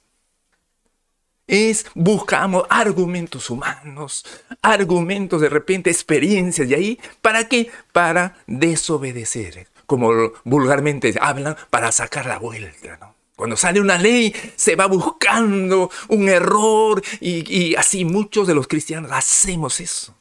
Es 1.47 1.87
buscamos 1.95 2.64
argumentos 2.68 3.49
humanos, 3.49 4.26
argumentos 4.61 5.40
de 5.40 5.49
repente, 5.49 5.88
experiencias 5.88 6.68
de 6.68 6.75
ahí, 6.75 7.00
¿para 7.23 7.49
qué? 7.49 7.71
Para 7.92 8.38
desobedecer, 8.49 9.68
como 9.88 10.12
vulgarmente 10.45 11.14
hablan, 11.18 11.57
para 11.71 11.90
sacar 11.92 12.26
la 12.26 12.38
vuelta, 12.38 12.99
¿no? 13.00 13.14
Cuando 13.35 13.57
sale 13.57 13.80
una 13.80 13.97
ley, 13.97 14.35
se 14.54 14.76
va 14.76 14.87
buscando 14.87 15.90
un 16.09 16.28
error 16.28 17.00
y, 17.21 17.75
así 17.75 18.04
muchos 18.04 18.47
de 18.47 18.54
los 18.54 18.68
cristianos 18.68 19.11
hacemos 19.12 19.80
eso. 19.80 20.14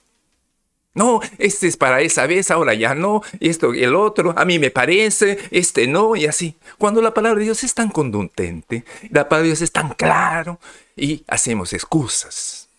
No, 0.93 1.19
este 1.37 1.67
es 1.67 1.75
para 1.75 1.99
esa 1.99 2.27
vez, 2.27 2.49
ahora 2.49 2.75
ya 2.75 2.95
no, 2.95 3.21
esto 3.41 3.73
y 3.73 3.83
el 3.83 3.93
otro, 3.93 4.33
a 4.37 4.45
mí 4.45 4.57
me 4.57 4.71
parece, 4.71 5.37
este 5.51 5.85
no, 5.87 6.15
y 6.15 6.27
así. 6.27 6.55
Cuando 6.77 7.01
la 7.01 7.13
palabra 7.13 7.39
de 7.39 7.45
Dios 7.45 7.63
es 7.63 7.73
tan 7.73 7.89
contundente, 7.89 8.85
la 9.09 9.27
palabra 9.27 9.43
de 9.43 9.49
Dios 9.49 9.61
es 9.61 9.71
tan 9.71 9.89
claro, 9.95 10.59
y 10.95 11.25
hacemos 11.27 11.73
excusas. 11.73 12.69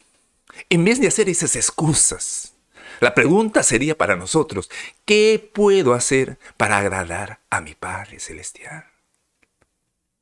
En 0.71 0.85
vez 0.85 1.00
de 1.00 1.09
hacer 1.09 1.28
esas 1.28 1.54
excusas, 1.54 2.54
la 3.00 3.14
pregunta 3.14 3.62
sería 3.62 3.97
para 3.97 4.17
nosotros, 4.17 4.71
¿qué 5.05 5.50
puedo 5.55 5.95
hacer 5.95 6.38
para 6.57 6.78
agradar 6.78 7.40
a 7.50 7.61
mi 7.61 7.75
Padre 7.75 8.21
Celestial? 8.21 8.85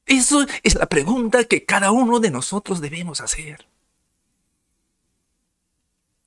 Eso 0.07 0.47
es 0.63 0.77
la 0.77 0.87
pregunta 0.87 1.45
que 1.45 1.65
cada 1.65 1.91
uno 1.91 2.21
de 2.21 2.31
nosotros 2.31 2.81
debemos 2.81 3.21
hacer. 3.21 3.67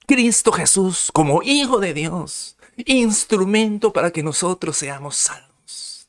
Cristo 0.05 0.51
Jesús 0.51 1.11
como 1.13 1.43
Hijo 1.43 1.79
de 1.79 1.93
Dios, 1.93 2.57
instrumento 2.77 3.93
para 3.93 4.11
que 4.11 4.23
nosotros 4.23 4.75
seamos 4.75 5.15
salvos. 5.15 6.07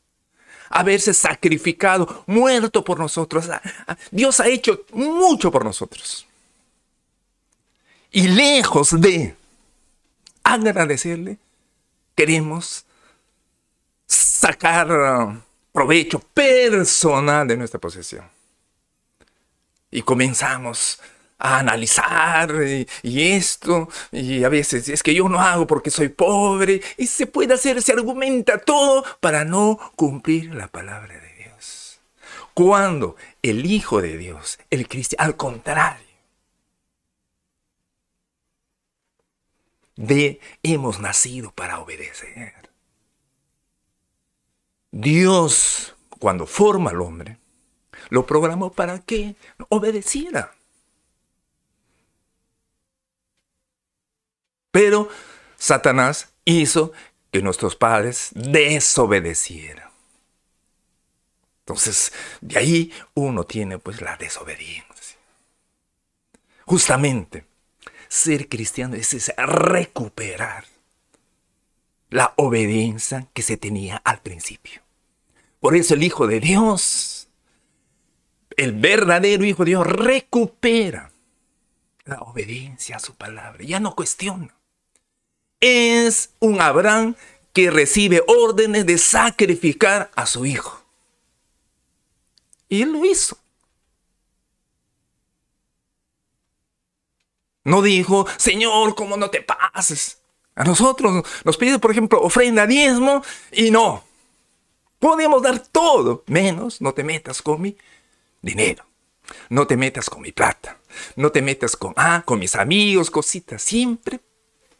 Haberse 0.70 1.12
sacrificado, 1.12 2.24
muerto 2.26 2.82
por 2.82 2.98
nosotros. 2.98 3.48
Dios 4.10 4.40
ha 4.40 4.48
hecho 4.48 4.84
mucho 4.92 5.50
por 5.50 5.64
nosotros. 5.64 6.26
Y 8.10 8.28
lejos 8.28 9.00
de 9.00 9.36
agradecerle, 10.54 11.38
queremos 12.14 12.84
sacar 14.06 14.90
uh, 14.90 15.40
provecho 15.72 16.18
personal 16.18 17.46
de 17.46 17.56
nuestra 17.56 17.80
posesión. 17.80 18.24
Y 19.90 20.02
comenzamos 20.02 21.00
a 21.38 21.58
analizar 21.58 22.54
y, 23.02 23.32
esto, 23.32 23.88
y 24.12 24.44
a 24.44 24.48
veces 24.48 24.88
es 24.88 25.02
que 25.02 25.14
yo 25.14 25.28
no 25.28 25.40
hago 25.40 25.66
porque 25.66 25.90
soy 25.90 26.10
pobre, 26.10 26.82
y 26.98 27.06
se 27.06 27.26
puede 27.26 27.54
hacer, 27.54 27.82
se 27.82 27.92
argumenta 27.92 28.58
todo 28.58 29.04
para 29.20 29.44
no 29.44 29.78
cumplir 29.96 30.54
la 30.54 30.68
palabra 30.68 31.18
de 31.18 31.34
Dios. 31.44 32.00
Cuando 32.54 33.16
el 33.42 33.64
Hijo 33.64 34.02
de 34.02 34.18
Dios, 34.18 34.58
el 34.70 34.86
cristiano, 34.86 35.24
al 35.24 35.36
contrario, 35.36 36.09
de 40.00 40.40
hemos 40.62 40.98
nacido 40.98 41.52
para 41.52 41.78
obedecer. 41.78 42.70
Dios, 44.90 45.94
cuando 46.18 46.46
forma 46.46 46.90
al 46.90 47.02
hombre, 47.02 47.38
lo 48.08 48.24
programó 48.24 48.72
para 48.72 49.00
que 49.00 49.36
obedeciera. 49.68 50.54
Pero 54.70 55.10
Satanás 55.58 56.32
hizo 56.46 56.92
que 57.30 57.42
nuestros 57.42 57.76
padres 57.76 58.30
desobedecieran. 58.32 59.90
Entonces, 61.60 62.12
de 62.40 62.58
ahí 62.58 62.92
uno 63.12 63.44
tiene 63.44 63.78
pues 63.78 64.00
la 64.00 64.16
desobediencia. 64.16 65.18
Justamente, 66.64 67.49
ser 68.10 68.50
cristiano 68.50 68.94
es 68.94 69.32
recuperar 69.38 70.66
la 72.10 72.34
obediencia 72.36 73.26
que 73.32 73.40
se 73.40 73.56
tenía 73.56 73.96
al 74.04 74.20
principio. 74.20 74.82
Por 75.60 75.74
eso 75.74 75.94
el 75.94 76.02
Hijo 76.02 76.26
de 76.26 76.40
Dios, 76.40 77.28
el 78.58 78.72
verdadero 78.72 79.46
Hijo 79.46 79.64
de 79.64 79.70
Dios, 79.70 79.86
recupera 79.86 81.10
la 82.04 82.20
obediencia 82.20 82.96
a 82.96 83.00
su 83.00 83.14
palabra. 83.14 83.64
Ya 83.64 83.80
no 83.80 83.94
cuestiona 83.94 84.60
es 85.60 86.30
un 86.38 86.60
Abraham 86.60 87.14
que 87.52 87.70
recibe 87.70 88.22
órdenes 88.26 88.86
de 88.86 88.98
sacrificar 88.98 90.10
a 90.14 90.26
su 90.26 90.46
hijo. 90.46 90.82
Y 92.68 92.82
él 92.82 92.92
lo 92.92 93.04
hizo. 93.04 93.36
No 97.70 97.82
dijo, 97.82 98.26
Señor, 98.36 98.96
¿cómo 98.96 99.16
no 99.16 99.30
te 99.30 99.42
pases? 99.42 100.18
A 100.56 100.64
nosotros 100.64 101.24
nos 101.44 101.56
pide, 101.56 101.78
por 101.78 101.92
ejemplo, 101.92 102.20
ofrenda 102.20 102.66
diezmo 102.66 103.22
y 103.52 103.70
no. 103.70 104.02
Podemos 104.98 105.40
dar 105.40 105.60
todo, 105.60 106.24
menos 106.26 106.80
no 106.80 106.92
te 106.92 107.04
metas 107.04 107.40
con 107.40 107.62
mi 107.62 107.76
dinero. 108.42 108.84
No 109.48 109.68
te 109.68 109.76
metas 109.76 110.10
con 110.10 110.20
mi 110.20 110.32
plata. 110.32 110.78
No 111.14 111.30
te 111.30 111.42
metas 111.42 111.76
con, 111.76 111.94
ah, 111.96 112.24
con 112.26 112.40
mis 112.40 112.56
amigos, 112.56 113.08
cositas. 113.08 113.62
Siempre 113.62 114.18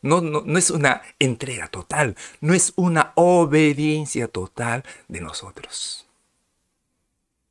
no, 0.03 0.21
no, 0.21 0.59
es 0.59 0.71
una 0.71 1.01
entrega 1.21 1.69
total, 1.69 2.17
no 2.41 2.55
es 2.55 2.73
una 2.75 3.13
obediencia 3.15 4.27
total 4.27 4.83
de 5.07 5.21
nosotros. 5.21 6.09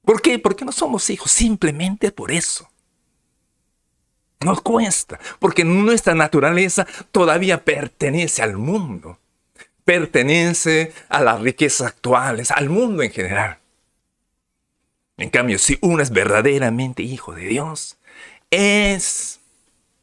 ¿Por 0.04 0.22
qué? 0.22 0.38
Porque 0.38 0.66
no 0.66 0.74
somos 0.74 1.10
hijos, 1.10 1.32
simplemente 1.32 2.12
por 2.12 2.30
eso. 2.30 2.69
Nos 4.42 4.62
cuesta, 4.62 5.20
porque 5.40 5.66
nuestra 5.66 6.16
naturaleza 6.16 6.88
todavía 7.12 7.66
pertenece 7.66 8.42
al 8.42 8.56
mundo, 8.56 9.20
pertenece 9.84 10.94
a 11.10 11.22
las 11.22 11.42
riquezas 11.42 11.88
actuales, 11.88 12.50
al 12.52 12.70
mundo 12.70 13.04
en 13.04 13.12
general. 13.12 13.58
En 15.18 15.30
cambio, 15.30 15.60
si 15.60 15.78
uno 15.82 16.02
es 16.02 16.12
verdaderamente 16.12 17.04
hijo 17.04 17.34
de 17.34 17.48
Dios, 17.48 17.98
es 18.50 19.42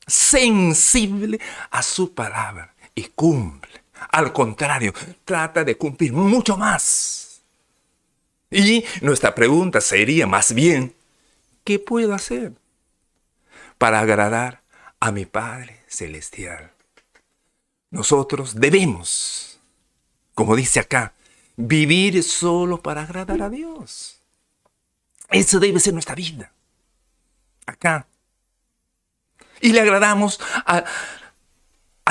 sensible 0.06 1.40
a 1.70 1.82
su 1.82 2.12
palabra 2.12 2.74
y 2.94 3.04
cumple. 3.04 3.84
Al 4.10 4.34
contrario, 4.34 4.92
trata 5.24 5.64
de 5.64 5.78
cumplir 5.78 6.12
mucho 6.12 6.58
más. 6.58 7.40
Y 8.50 8.84
nuestra 9.00 9.34
pregunta 9.34 9.80
sería 9.80 10.26
más 10.26 10.52
bien, 10.52 10.94
¿qué 11.64 11.78
puedo 11.78 12.12
hacer 12.12 12.52
para 13.78 14.00
agradar 14.00 14.62
a 15.00 15.12
mi 15.12 15.26
Padre 15.26 15.80
Celestial? 15.86 16.72
Nosotros 17.90 18.54
debemos, 18.56 19.60
como 20.34 20.56
dice 20.56 20.80
acá, 20.80 21.14
vivir 21.56 22.22
solo 22.22 22.82
para 22.82 23.02
agradar 23.02 23.42
a 23.42 23.50
Dios. 23.50 24.20
Eso 25.30 25.58
debe 25.60 25.80
ser 25.80 25.92
nuestra 25.92 26.14
vida. 26.14 26.52
Acá 27.66 28.06
y 29.60 29.72
le 29.72 29.80
agradamos 29.80 30.40
a, 30.64 30.84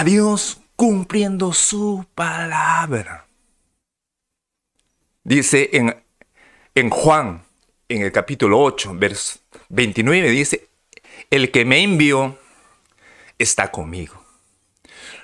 Dios 0.03 0.59
cumpliendo 0.75 1.53
su 1.53 2.05
palabra. 2.15 3.25
Dice 5.23 5.69
en, 5.73 5.95
en 6.75 6.89
Juan, 6.89 7.43
en 7.87 8.01
el 8.01 8.11
capítulo 8.11 8.59
8, 8.59 8.91
verso 8.95 9.39
29, 9.69 10.29
dice, 10.29 10.67
el 11.29 11.51
que 11.51 11.65
me 11.65 11.83
envió 11.83 12.37
está 13.37 13.71
conmigo. 13.71 14.23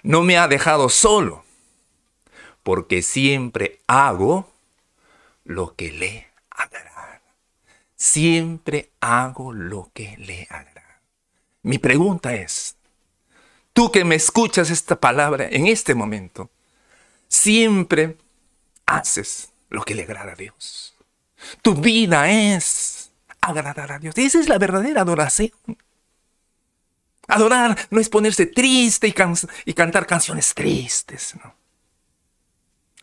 No 0.04 0.22
me 0.22 0.38
ha 0.38 0.48
dejado 0.48 0.90
solo, 0.90 1.44
porque 2.64 3.02
siempre 3.02 3.80
hago 3.88 4.52
lo 5.44 5.76
que 5.76 5.92
le 5.92 6.28
agrada. 6.50 7.22
Siempre 7.96 8.92
hago 9.00 9.54
lo 9.54 9.92
que 9.94 10.16
le 10.18 10.48
agrada. 10.50 11.02
Mi 11.64 11.78
pregunta 11.78 12.34
es, 12.34 12.76
tú 13.74 13.92
que 13.92 14.04
me 14.04 14.16
escuchas 14.16 14.70
esta 14.70 15.00
palabra 15.00 15.48
en 15.50 15.68
este 15.68 15.94
momento, 15.94 16.50
siempre 17.28 18.18
haces 18.86 19.52
lo 19.70 19.84
que 19.84 19.96
le 19.96 20.04
agrada 20.04 20.34
a 20.34 20.36
Dios. 20.36 20.96
Tu 21.62 21.76
vida 21.76 22.30
es 22.30 23.12
agradar 23.40 23.92
a 23.92 24.00
Dios. 24.00 24.18
Esa 24.18 24.40
es 24.40 24.50
la 24.50 24.58
verdadera 24.58 25.02
adoración. 25.02 25.52
Adorar 27.28 27.78
no 27.90 28.00
es 28.00 28.10
ponerse 28.10 28.46
triste 28.46 29.08
y, 29.66 29.74
cantar 29.74 30.06
canciones 30.06 30.54
tristes. 30.54 31.36
No. 31.44 31.54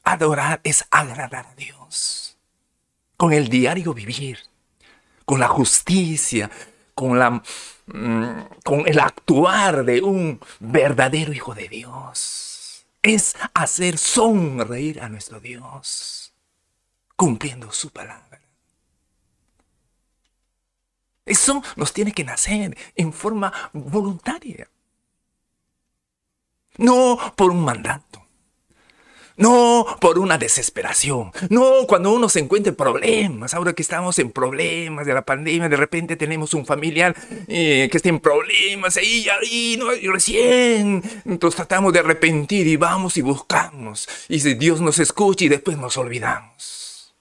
Adorar 0.04 0.60
es 0.64 0.84
agradar 0.90 1.46
a 1.46 1.54
Dios. 1.54 2.36
Con 3.16 3.32
el 3.32 3.48
diario 3.48 3.94
vivir, 3.94 4.38
con 5.24 5.40
la 5.40 5.48
justicia, 5.48 6.50
con 6.94 7.18
Mm, 7.90 8.42
con 8.64 8.86
el 8.86 8.98
actuar 9.00 9.82
de 9.84 10.02
un 10.02 10.40
verdadero 10.60 11.32
hijo 11.32 11.54
de 11.54 11.68
Dios. 11.68 12.84
Es 13.02 13.34
hacer 13.54 13.96
sonreír 13.96 15.00
a 15.00 15.08
nuestro 15.08 15.40
Dios, 15.40 16.34
cumpliendo 17.16 17.72
su 17.72 17.90
palabra. 17.90 18.27
Eso 21.28 21.62
nos 21.76 21.92
tiene 21.92 22.12
que 22.12 22.24
nacer 22.24 22.76
en 22.96 23.12
forma 23.12 23.52
voluntaria. 23.72 24.68
No 26.78 27.18
por 27.36 27.50
un 27.50 27.64
mandato. 27.64 28.24
No 29.36 29.86
por 30.00 30.18
una 30.18 30.36
desesperación. 30.36 31.30
No 31.48 31.86
cuando 31.86 32.12
uno 32.12 32.28
se 32.28 32.40
encuentra 32.40 32.70
en 32.70 32.76
problemas. 32.76 33.54
Ahora 33.54 33.72
que 33.72 33.82
estamos 33.82 34.18
en 34.18 34.32
problemas 34.32 35.06
de 35.06 35.14
la 35.14 35.22
pandemia, 35.22 35.68
de 35.68 35.76
repente 35.76 36.16
tenemos 36.16 36.54
un 36.54 36.66
familiar 36.66 37.14
eh, 37.46 37.88
que 37.90 37.96
está 37.96 38.08
en 38.08 38.18
problemas 38.18 38.96
ahí, 38.96 39.28
ahí, 39.28 39.76
no, 39.78 39.94
y 39.94 40.08
recién. 40.08 41.02
Entonces 41.24 41.56
tratamos 41.56 41.92
de 41.92 42.00
arrepentir 42.00 42.66
y 42.66 42.76
vamos 42.76 43.16
y 43.16 43.22
buscamos. 43.22 44.08
Y 44.28 44.40
si 44.40 44.54
Dios 44.54 44.80
nos 44.80 44.98
escucha 44.98 45.44
y 45.44 45.48
después 45.48 45.78
nos 45.78 45.96
olvidamos. 45.96 47.14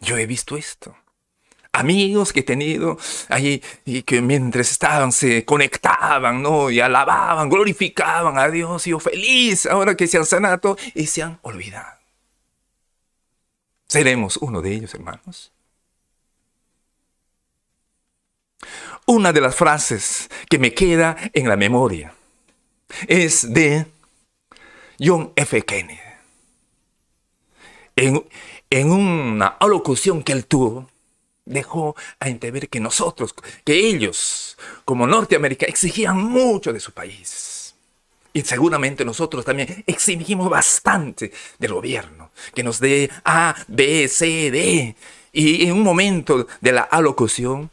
Yo 0.00 0.16
he 0.16 0.26
visto 0.26 0.56
esto 0.56 0.94
amigos 1.78 2.32
que 2.32 2.40
he 2.40 2.42
tenido 2.42 2.98
ahí 3.28 3.62
y 3.84 4.02
que 4.02 4.20
mientras 4.20 4.70
estaban 4.70 5.12
se 5.12 5.44
conectaban, 5.44 6.42
¿no? 6.42 6.70
Y 6.70 6.80
alababan, 6.80 7.48
glorificaban 7.48 8.38
a 8.38 8.48
Dios 8.48 8.86
y 8.86 8.90
yo 8.90 8.98
feliz 8.98 9.66
ahora 9.66 9.96
que 9.96 10.06
se 10.06 10.18
han 10.18 10.26
sanado 10.26 10.76
y 10.94 11.06
se 11.06 11.22
han 11.22 11.38
olvidado. 11.42 11.98
¿Seremos 13.86 14.36
uno 14.36 14.60
de 14.60 14.74
ellos, 14.74 14.94
hermanos? 14.94 15.52
Una 19.06 19.32
de 19.32 19.40
las 19.40 19.54
frases 19.54 20.28
que 20.50 20.58
me 20.58 20.74
queda 20.74 21.16
en 21.32 21.48
la 21.48 21.56
memoria 21.56 22.12
es 23.06 23.52
de 23.52 23.86
John 25.00 25.32
F. 25.36 25.62
Kennedy. 25.62 25.98
En, 27.96 28.22
en 28.68 28.90
una 28.92 29.46
alocución 29.46 30.22
que 30.22 30.32
él 30.32 30.44
tuvo, 30.44 30.90
dejó 31.48 31.96
a 32.20 32.28
entrever 32.28 32.68
que 32.68 32.80
nosotros, 32.80 33.34
que 33.64 33.88
ellos, 33.88 34.56
como 34.84 35.06
Norteamérica, 35.06 35.66
exigían 35.66 36.16
mucho 36.22 36.72
de 36.72 36.80
su 36.80 36.92
país. 36.92 37.74
Y 38.32 38.42
seguramente 38.42 39.04
nosotros 39.04 39.44
también 39.44 39.82
exigimos 39.86 40.48
bastante 40.48 41.32
del 41.58 41.72
gobierno, 41.72 42.30
que 42.54 42.62
nos 42.62 42.78
dé 42.78 43.10
A, 43.24 43.54
B, 43.66 44.06
C, 44.08 44.50
D. 44.50 44.94
Y 45.32 45.66
en 45.66 45.72
un 45.72 45.82
momento 45.82 46.46
de 46.60 46.72
la 46.72 46.82
alocución, 46.82 47.70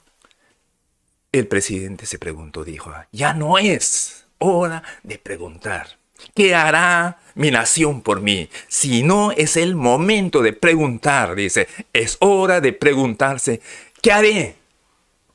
el 1.31 1.47
presidente 1.47 2.05
se 2.05 2.17
preguntó, 2.17 2.63
dijo, 2.63 2.91
ya 3.11 3.33
no 3.33 3.57
es 3.57 4.25
hora 4.39 4.83
de 5.03 5.17
preguntar. 5.17 5.97
¿Qué 6.33 6.55
hará 6.55 7.19
mi 7.35 7.51
nación 7.51 8.01
por 8.01 8.21
mí? 8.21 8.49
Si 8.67 9.03
no 9.03 9.31
es 9.31 9.57
el 9.57 9.75
momento 9.75 10.41
de 10.41 10.53
preguntar, 10.53 11.35
dice, 11.35 11.67
es 11.93 12.17
hora 12.19 12.61
de 12.61 12.73
preguntarse, 12.73 13.61
¿qué 14.01 14.11
haré 14.11 14.55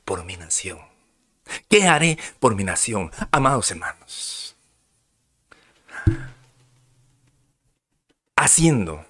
por 0.04 0.24
mi 0.24 0.36
nación? 0.36 0.78
¿Qué 1.68 1.86
haré 1.86 2.18
por 2.38 2.54
mi 2.54 2.64
nación? 2.64 3.10
Amados 3.30 3.70
hermanos, 3.70 4.56
haciendo, 8.36 9.04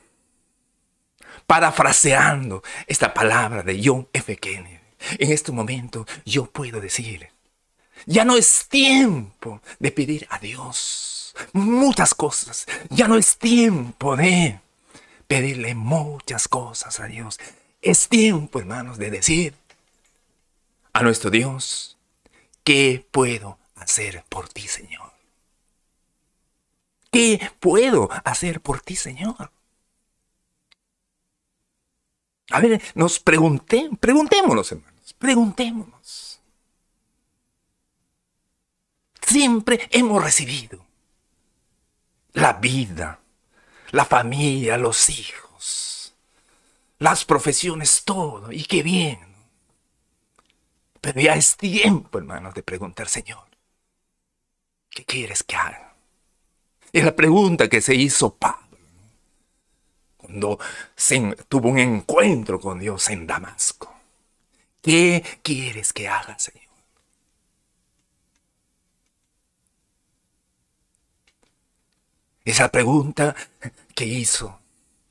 parafraseando 1.46 2.62
esta 2.86 3.12
palabra 3.14 3.62
de 3.62 3.80
John 3.84 4.08
F. 4.12 4.36
Kennedy, 4.36 4.80
en 5.18 5.32
este 5.32 5.52
momento 5.52 6.06
yo 6.24 6.46
puedo 6.46 6.80
decir, 6.80 7.28
ya 8.06 8.24
no 8.24 8.36
es 8.36 8.66
tiempo 8.68 9.60
de 9.78 9.92
pedir 9.92 10.26
a 10.30 10.38
Dios 10.38 11.29
muchas 11.52 12.14
cosas. 12.14 12.66
Ya 12.88 13.08
no 13.08 13.16
es 13.16 13.38
tiempo 13.38 14.16
de 14.16 14.60
pedirle 15.26 15.74
muchas 15.74 16.48
cosas 16.48 17.00
a 17.00 17.06
Dios. 17.06 17.38
Es 17.82 18.08
tiempo, 18.08 18.58
hermanos, 18.58 18.98
de 18.98 19.10
decir 19.10 19.54
a 20.92 21.02
nuestro 21.02 21.30
Dios, 21.30 21.96
¿qué 22.64 23.06
puedo 23.10 23.58
hacer 23.76 24.24
por 24.28 24.48
ti, 24.48 24.68
Señor? 24.68 25.12
¿Qué 27.12 27.50
puedo 27.58 28.08
hacer 28.24 28.60
por 28.60 28.80
ti, 28.80 28.96
Señor? 28.96 29.50
A 32.50 32.60
ver, 32.60 32.82
nos 32.94 33.20
pregunté, 33.20 33.88
preguntémonos, 34.00 34.72
hermanos, 34.72 35.14
preguntémonos. 35.14 36.40
Siempre 39.22 39.88
hemos 39.92 40.22
recibido 40.22 40.84
la 42.34 42.54
vida, 42.54 43.20
la 43.90 44.04
familia, 44.04 44.76
los 44.76 45.08
hijos, 45.10 46.14
las 46.98 47.24
profesiones, 47.24 48.02
todo. 48.04 48.52
Y 48.52 48.64
qué 48.64 48.82
bien. 48.82 49.18
Pero 51.00 51.20
ya 51.20 51.34
es 51.34 51.56
tiempo, 51.56 52.18
hermanos, 52.18 52.54
de 52.54 52.62
preguntar, 52.62 53.08
Señor, 53.08 53.44
¿qué 54.90 55.04
quieres 55.04 55.42
que 55.42 55.56
haga? 55.56 55.94
Es 56.92 57.04
la 57.04 57.14
pregunta 57.14 57.68
que 57.68 57.80
se 57.80 57.94
hizo 57.94 58.34
Pablo 58.34 58.60
cuando 60.16 60.58
tuvo 61.48 61.70
un 61.70 61.78
encuentro 61.78 62.60
con 62.60 62.78
Dios 62.78 63.08
en 63.10 63.26
Damasco. 63.26 63.92
¿Qué 64.82 65.24
quieres 65.42 65.92
que 65.92 66.08
haga, 66.08 66.38
Señor? 66.38 66.59
Esa 72.44 72.70
pregunta 72.70 73.36
que 73.94 74.04
hizo 74.04 74.60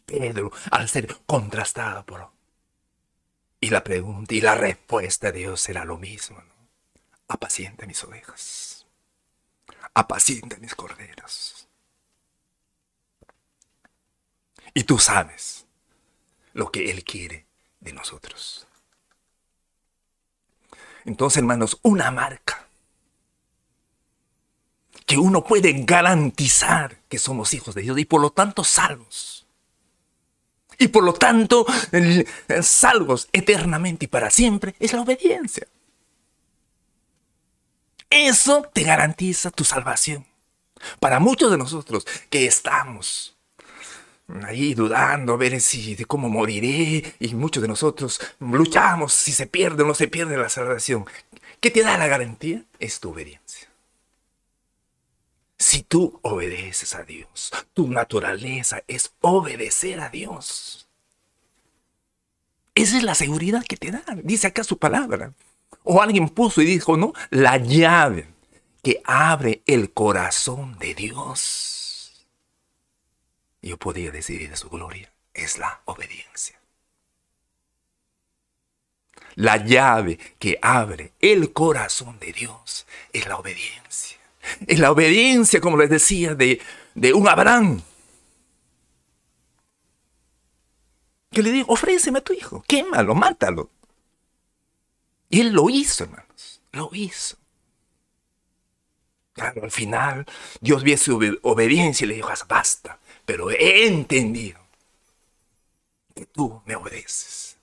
Pedro 0.05 0.51
al 0.71 0.89
ser 0.89 1.15
contrastada 1.25 2.03
por... 2.05 2.31
Y 3.61 3.69
la 3.69 3.83
pregunta 3.83 4.33
y 4.33 4.41
la 4.41 4.55
respuesta 4.55 5.31
de 5.31 5.39
Dios 5.39 5.61
será 5.61 5.85
lo 5.85 5.97
mismo. 5.97 6.41
Apacienta 7.27 7.85
mis 7.85 8.03
ovejas. 8.03 8.85
Apacienta 9.93 10.57
mis 10.57 10.75
corderos. 10.75 11.67
Y 14.73 14.83
tú 14.83 14.97
sabes 14.97 15.65
lo 16.53 16.71
que 16.71 16.89
Él 16.89 17.03
quiere 17.03 17.45
de 17.79 17.93
nosotros. 17.93 18.67
Entonces, 21.05 21.39
hermanos, 21.39 21.79
una 21.81 22.11
marca 22.11 22.68
que 25.09 25.17
uno 25.17 25.43
puede 25.43 25.73
garantizar 25.85 26.95
que 27.09 27.17
somos 27.17 27.55
hijos 27.55 27.73
de 27.73 27.81
Dios 27.81 27.97
y 27.97 28.05
por 28.05 28.21
lo 28.21 28.29
tanto 28.29 28.63
salvos. 28.63 29.47
Y 30.77 30.89
por 30.89 31.03
lo 31.03 31.13
tanto 31.13 31.65
salvos 32.61 33.27
eternamente 33.33 34.05
y 34.05 34.07
para 34.07 34.29
siempre 34.29 34.75
es 34.79 34.93
la 34.93 35.01
obediencia. 35.01 35.65
Eso 38.07 38.69
te 38.71 38.83
garantiza 38.83 39.49
tu 39.49 39.63
salvación. 39.63 40.27
Para 40.99 41.19
muchos 41.19 41.49
de 41.49 41.57
nosotros 41.57 42.05
que 42.29 42.45
estamos 42.45 43.35
ahí 44.43 44.75
dudando 44.75 45.33
a 45.33 45.37
ver 45.37 45.59
si 45.59 45.95
de 45.95 46.05
cómo 46.05 46.29
moriré 46.29 47.15
y 47.19 47.33
muchos 47.33 47.63
de 47.63 47.67
nosotros 47.67 48.21
luchamos 48.39 49.11
si 49.13 49.31
se 49.31 49.47
pierde 49.47 49.81
o 49.81 49.87
no 49.87 49.95
se 49.95 50.07
pierde 50.07 50.37
la 50.37 50.49
salvación. 50.49 51.07
¿Qué 51.59 51.71
te 51.71 51.81
da 51.81 51.97
la 51.97 52.05
garantía? 52.05 52.63
Es 52.77 52.99
tu 52.99 53.09
obediencia. 53.09 53.68
Si 55.59 55.83
tú 55.83 56.17
obedeces 56.23 56.95
a 56.95 57.03
Dios, 57.03 57.51
tu 57.73 57.89
naturaleza 57.89 58.81
es 58.87 59.13
obedecer 59.19 59.99
a 59.99 60.09
Dios. 60.09 60.87
Esa 62.73 62.97
es 62.97 63.03
la 63.03 63.13
seguridad 63.13 63.65
que 63.65 63.75
te 63.75 63.91
da, 63.91 64.05
dice 64.23 64.47
acá 64.47 64.63
su 64.63 64.77
palabra. 64.77 65.33
O 65.83 66.01
alguien 66.01 66.29
puso 66.29 66.61
y 66.61 66.65
dijo, 66.65 66.95
no, 66.95 67.11
la 67.29 67.57
llave 67.57 68.29
que 68.81 69.01
abre 69.03 69.61
el 69.65 69.91
corazón 69.91 70.79
de 70.79 70.95
Dios. 70.95 72.25
Yo 73.61 73.77
podía 73.77 74.11
decir 74.11 74.49
de 74.49 74.55
su 74.55 74.69
gloria, 74.69 75.11
es 75.33 75.57
la 75.57 75.81
obediencia. 75.83 76.57
La 79.35 79.57
llave 79.57 80.17
que 80.39 80.57
abre 80.61 81.11
el 81.19 81.51
corazón 81.51 82.17
de 82.19 82.31
Dios 82.31 82.87
es 83.11 83.27
la 83.27 83.37
obediencia. 83.37 84.08
Es 84.67 84.79
la 84.79 84.91
obediencia, 84.91 85.61
como 85.61 85.77
les 85.77 85.89
decía, 85.89 86.35
de, 86.35 86.61
un 87.13 87.27
Abraham. 87.27 87.81
Que 91.31 91.43
le 91.43 91.51
dijo, 91.51 91.71
ofréceme 91.71 92.19
a 92.19 92.23
tu 92.23 92.33
hijo, 92.33 92.63
quémalo, 92.67 93.15
mátalo. 93.15 93.69
Y 95.29 95.41
él 95.41 95.51
lo 95.51 95.69
hizo, 95.69 96.05
hermanos, 96.05 96.61
lo 96.71 96.89
hizo. 96.93 97.37
Claro, 99.33 99.63
al 99.63 99.71
final 99.71 100.25
Dios 100.59 100.83
vio 100.83 100.97
su 100.97 101.39
obediencia 101.43 102.05
y 102.05 102.07
le 102.09 102.15
dijo, 102.15 102.29
basta, 102.47 102.99
pero 103.25 103.51
he 103.51 103.87
entendido 103.87 104.59
que 106.15 106.25
tú 106.25 106.61
me 106.65 106.75
obedeces. 106.75 107.55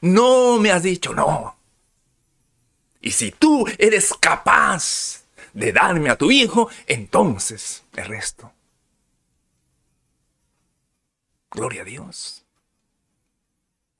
No 0.00 0.58
me 0.58 0.70
has 0.70 0.82
dicho 0.82 1.14
no. 1.14 1.56
Y 3.00 3.12
si 3.12 3.30
tú 3.30 3.66
eres 3.78 4.12
capaz 4.20 5.22
de 5.58 5.72
darme 5.72 6.10
a 6.10 6.16
tu 6.16 6.30
hijo, 6.30 6.68
entonces 6.86 7.84
el 7.96 8.06
resto. 8.06 8.52
Gloria 11.50 11.82
a 11.82 11.84
Dios. 11.84 12.44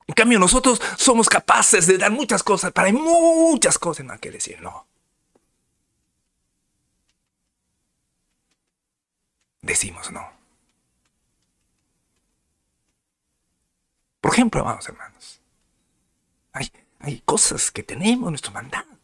En 0.07 0.15
cambio, 0.15 0.39
nosotros 0.39 0.81
somos 0.97 1.29
capaces 1.29 1.85
de 1.85 1.97
dar 1.97 2.11
muchas 2.11 2.41
cosas, 2.43 2.71
para 2.71 2.91
muchas 2.91 3.77
cosas 3.77 4.05
no 4.05 4.13
hay 4.13 4.19
que 4.19 4.31
decir 4.31 4.61
no. 4.61 4.89
decimos 9.61 10.11
no. 10.11 10.27
Por 14.21 14.33
ejemplo, 14.33 14.63
vamos 14.63 14.87
hermanos, 14.87 15.41
hay, 16.53 16.71
hay 16.99 17.21
cosas 17.21 17.71
que 17.71 17.83
tenemos 17.83 18.29
nuestro 18.29 18.51
mandato. 18.51 18.98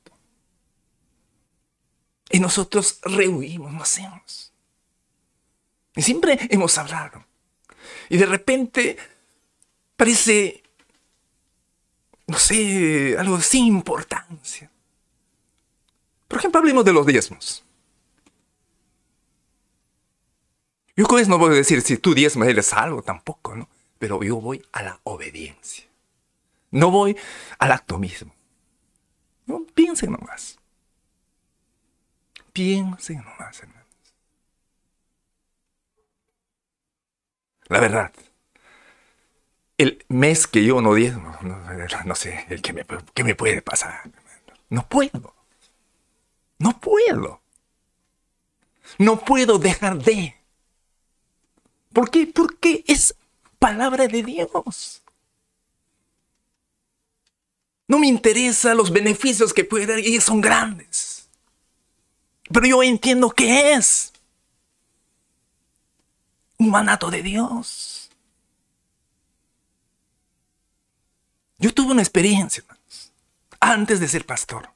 Y 2.30 2.40
nosotros 2.40 3.00
rehuimos, 3.04 3.72
no 3.72 3.84
hacemos. 3.84 4.52
Y 5.96 6.02
siempre 6.02 6.40
hemos 6.50 6.78
hablado. 6.78 7.24
Y 8.10 8.18
de 8.18 8.26
repente 8.26 8.98
parece, 9.96 10.64
no 12.28 12.38
sé, 12.38 13.16
algo 13.18 13.40
sin 13.42 13.66
importancia. 13.66 14.70
Por 16.28 16.40
ejemplo, 16.40 16.60
hablemos 16.60 16.84
de 16.84 16.94
los 16.94 17.06
diezmos. 17.06 17.64
Yo 20.98 21.06
con 21.06 21.20
eso 21.20 21.30
no 21.30 21.38
voy 21.38 21.52
a 21.52 21.58
decir 21.58 21.82
si 21.82 21.98
tú 21.98 22.14
diezmas 22.14 22.48
eres 22.48 22.68
salvo, 22.68 23.02
tampoco, 23.02 23.56
¿no? 23.56 23.70
Pero 24.00 24.24
yo 24.24 24.38
voy 24.38 24.66
a 24.72 24.82
la 24.82 25.00
obediencia. 25.04 25.86
No 26.72 26.90
voy 26.90 27.18
al 27.60 27.72
acto 27.72 27.98
mismo. 27.98 28.34
No, 29.46 29.66
piensen 29.74 30.12
nomás. 30.12 30.58
Piensen 32.56 33.18
nomás, 33.18 33.60
hermanos. 33.60 33.86
La 37.68 37.82
verdad, 37.82 38.14
el 39.78 40.06
mes 40.08 40.48
que 40.48 40.64
yo 40.64 40.80
no 40.80 40.94
diezmo, 40.94 41.38
no, 41.42 42.16
sé, 42.16 42.46
el 42.48 42.62
que 42.62 42.72
me, 42.72 42.86
¿qué 43.14 43.26
me 43.26 43.36
puede 43.36 43.62
pasar? 43.62 44.10
No 44.70 44.88
puedo. 44.88 45.36
No 46.58 46.80
puedo. 46.80 47.42
No 49.00 49.20
puedo 49.20 49.60
dejar 49.60 49.98
de. 49.98 50.38
¿Por 51.92 52.10
qué? 52.10 52.26
Porque 52.26 52.86
es 52.88 53.16
palabra 53.60 54.08
de 54.08 54.24
Dios. 54.24 55.04
No 57.90 58.00
me 58.00 58.08
interesa 58.08 58.74
los 58.74 58.94
beneficios 58.94 59.54
que 59.54 59.66
puede 59.66 59.88
dar 59.88 60.00
y 60.00 60.22
son 60.22 60.40
grandes. 60.40 61.15
Pero 62.52 62.68
yo 62.68 62.84
entiendo 62.84 63.30
que 63.30 63.74
es 63.74 64.14
un 66.58 66.70
manato 66.70 67.10
de 67.10 67.22
Dios. 67.22 68.10
Yo 71.58 71.74
tuve 71.74 71.92
una 71.92 72.02
experiencia, 72.02 72.62
hermanos, 72.62 73.12
antes 73.60 74.00
de 74.00 74.08
ser 74.08 74.26
pastor. 74.26 74.70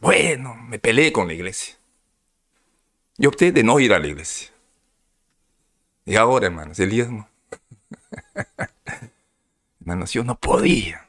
Bueno, 0.00 0.54
me 0.54 0.78
peleé 0.78 1.12
con 1.12 1.28
la 1.28 1.34
iglesia. 1.34 1.76
Y 3.16 3.26
opté 3.26 3.52
de 3.52 3.62
no 3.62 3.78
ir 3.78 3.92
a 3.92 3.98
la 3.98 4.08
iglesia. 4.08 4.50
Y 6.04 6.16
ahora, 6.16 6.46
hermanos, 6.46 6.78
el 6.80 6.90
diezmo. 6.90 7.28
hermanos, 9.80 10.12
yo 10.12 10.24
no 10.24 10.34
podía 10.38 11.08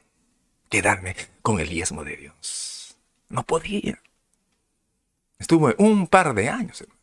quedarme 0.70 1.16
con 1.42 1.58
el 1.58 1.68
diezmo 1.68 2.04
de 2.04 2.16
Dios. 2.16 2.96
No 3.28 3.42
podía. 3.42 4.00
Estuve 5.38 5.74
un 5.78 6.06
par 6.06 6.34
de 6.34 6.48
años, 6.48 6.80
hermanos. 6.80 7.02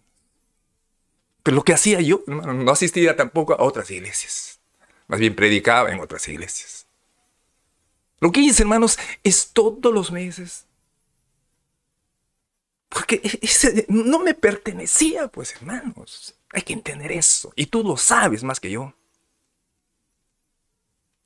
Pero 1.43 1.55
lo 1.55 1.63
que 1.63 1.73
hacía 1.73 1.99
yo, 2.01 2.21
hermano, 2.27 2.53
no 2.53 2.71
asistía 2.71 3.15
tampoco 3.15 3.53
a 3.53 3.63
otras 3.63 3.91
iglesias. 3.91 4.59
Más 5.07 5.19
bien 5.19 5.35
predicaba 5.35 5.91
en 5.91 5.99
otras 5.99 6.27
iglesias. 6.27 6.87
Lo 8.19 8.31
que 8.31 8.39
hice, 8.39 8.63
hermanos, 8.63 8.97
es 9.23 9.51
todos 9.51 9.93
los 9.93 10.11
meses 10.11 10.65
porque 12.93 13.15
e-, 13.23 13.39
ese 13.41 13.85
no 13.89 14.19
me 14.19 14.33
pertenecía, 14.33 15.27
pues 15.27 15.55
hermanos. 15.55 16.35
Hay 16.51 16.61
que 16.61 16.73
entender 16.73 17.11
eso. 17.11 17.51
Y 17.55 17.65
tú 17.65 17.83
lo 17.83 17.97
sabes 17.97 18.43
más 18.43 18.59
que 18.59 18.69
yo. 18.69 18.93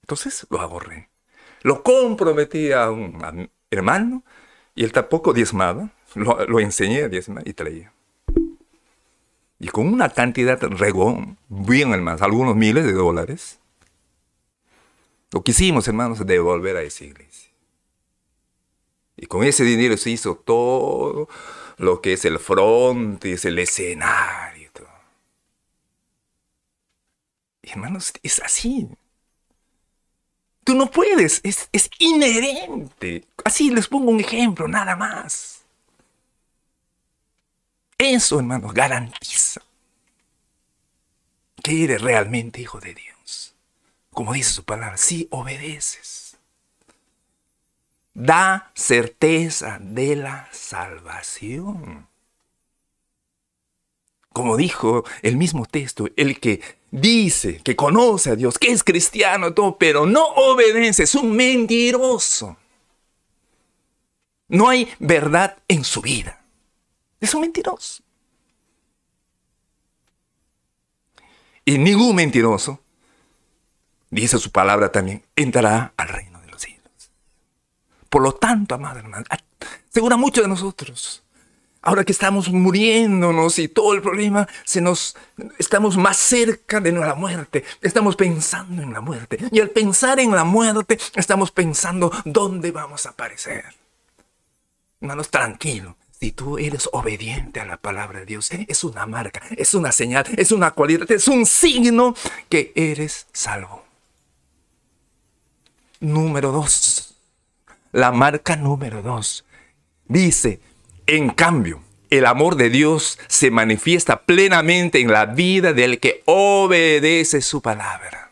Entonces 0.02 0.48
lo 0.50 0.62
ahorré. 0.62 1.10
Lo 1.64 1.84
comprometí 1.84 2.72
a 2.72 2.90
un 2.90 3.52
hermano 3.70 4.24
y 4.74 4.86
él 4.86 4.94
tampoco 4.94 5.34
diezmaba. 5.34 5.92
Lo, 6.16 6.60
enseñé 6.60 7.04
a 7.04 7.10
diezmar 7.10 7.48
y 7.48 7.54
traía. 7.54 7.92
Y 9.60 9.68
con 9.70 9.88
una 9.88 10.10
cantidad 10.10 10.60
regó, 10.62 11.20
bien 11.50 11.94
hermanos, 11.94 12.22
algunos 12.22 12.56
miles 12.56 12.86
de 12.86 12.94
dólares. 12.94 13.60
Lo 15.32 15.44
que 15.44 15.52
hicimos, 15.52 15.88
hermanos, 15.88 16.26
devolver 16.26 16.78
a 16.78 16.84
esa 16.84 17.04
iglesia. 17.04 17.52
Y 19.18 19.26
con 19.26 19.44
ese 19.44 19.64
dinero 19.64 19.98
se 19.98 20.12
hizo 20.12 20.36
todo 20.36 21.28
lo 21.78 22.02
que 22.02 22.14
es 22.14 22.24
el 22.26 22.40
es 23.24 23.46
el 23.46 23.60
escenario. 23.60 24.70
Todo. 24.72 24.88
hermanos, 27.64 28.14
es 28.22 28.40
así. 28.40 28.88
Tú 30.64 30.76
no 30.76 30.92
puedes, 30.92 31.40
es, 31.44 31.70
es 31.72 31.90
inherente. 31.98 33.26
Así 33.44 33.70
les 33.72 33.88
pongo 33.88 34.12
un 34.12 34.20
ejemplo, 34.20 34.68
nada 34.68 34.96
más. 34.96 35.57
Eso, 37.98 38.40
hermanos, 38.40 38.74
garantiza 38.74 39.62
que 41.64 41.84
eres 41.84 42.02
realmente 42.02 42.62
hijo 42.62 42.80
de 42.80 42.94
Dios. 42.94 43.56
Como 44.12 44.34
dice 44.34 44.52
su 44.52 44.64
palabra, 44.64 44.98
si 44.98 45.28
obedeces 45.32 46.28
da 48.18 48.72
certeza 48.74 49.78
de 49.80 50.16
la 50.16 50.50
salvación. 50.52 52.08
Como 54.34 54.58
dijo 54.58 55.04
el 55.22 55.38
mismo 55.38 55.66
texto, 55.68 56.08
el 56.16 56.40
que 56.40 56.62
dice 56.90 57.62
que 57.64 57.76
conoce 57.76 58.32
a 58.32 58.36
Dios, 58.36 58.58
que 58.58 58.72
es 58.72 58.84
cristiano, 58.84 59.54
todo, 59.54 59.78
pero 59.78 60.08
no 60.08 60.26
obedece, 60.26 61.04
es 61.04 61.14
un 61.14 61.36
mentiroso. 61.36 62.58
No 64.48 64.70
hay 64.70 64.92
verdad 64.98 65.58
en 65.68 65.84
su 65.84 66.02
vida. 66.02 66.42
Es 67.20 67.34
un 67.34 67.42
mentiroso. 67.42 68.04
Y 71.66 71.78
ningún 71.78 72.16
mentiroso, 72.16 72.80
dice 74.10 74.38
su 74.38 74.52
palabra 74.52 74.92
también, 74.92 75.24
entrará 75.36 75.94
al 75.98 76.08
reino 76.08 76.38
por 78.10 78.22
lo 78.22 78.34
tanto, 78.34 78.76
amada 78.76 79.00
hermana, 79.00 79.26
segura 79.90 80.18
mucho 80.18 80.42
de 80.42 80.48
nosotros. 80.48 81.24
Ahora 81.82 82.04
que 82.04 82.12
estamos 82.12 82.50
muriéndonos 82.50 83.60
y 83.60 83.68
todo 83.68 83.94
el 83.94 84.02
problema, 84.02 84.48
se 84.66 84.82
nos, 84.82 85.16
estamos 85.58 85.96
más 85.96 86.18
cerca 86.18 86.82
de 86.82 86.92
la 86.92 87.16
muerte. 87.16 87.64
Estamos 87.82 88.16
pensando 88.16 88.82
en 88.82 88.92
la 88.92 89.00
muerte. 89.00 89.38
Y 89.52 89.60
al 89.62 89.70
pensar 89.70 90.20
en 90.20 90.32
la 90.32 90.44
muerte, 90.44 91.00
estamos 91.16 91.52
pensando 91.52 92.12
dónde 92.26 92.72
vamos 92.72 93.06
a 93.06 93.10
aparecer. 93.10 93.66
Hermanos, 95.00 95.30
tranquilo. 95.30 95.96
Si 96.20 96.32
tú 96.32 96.58
eres 96.58 96.90
obediente 96.94 97.60
a 97.60 97.66
la 97.66 97.78
palabra 97.78 98.20
de 98.20 98.26
Dios, 98.26 98.50
es 98.52 98.84
una 98.84 99.06
marca, 99.06 99.42
es 99.56 99.74
una 99.74 99.92
señal, 99.92 100.26
es 100.36 100.52
una 100.52 100.72
cualidad, 100.72 101.12
es 101.12 101.28
un 101.28 101.46
signo 101.46 102.16
que 102.50 102.72
eres 102.76 103.28
salvo. 103.32 103.84
Número 106.00 106.52
dos 106.52 107.08
la 107.92 108.12
marca 108.12 108.56
número 108.56 109.02
dos. 109.02 109.46
Dice, 110.06 110.60
en 111.08 111.30
cambio, 111.30 111.82
el 112.10 112.26
amor 112.26 112.56
de 112.56 112.70
Dios 112.70 113.18
se 113.28 113.52
manifiesta 113.52 114.22
plenamente 114.22 115.02
en 115.02 115.12
la 115.12 115.26
vida 115.26 115.74
del 115.74 116.00
que 116.00 116.22
obedece 116.26 117.42
su 117.42 117.62
palabra. 117.62 118.32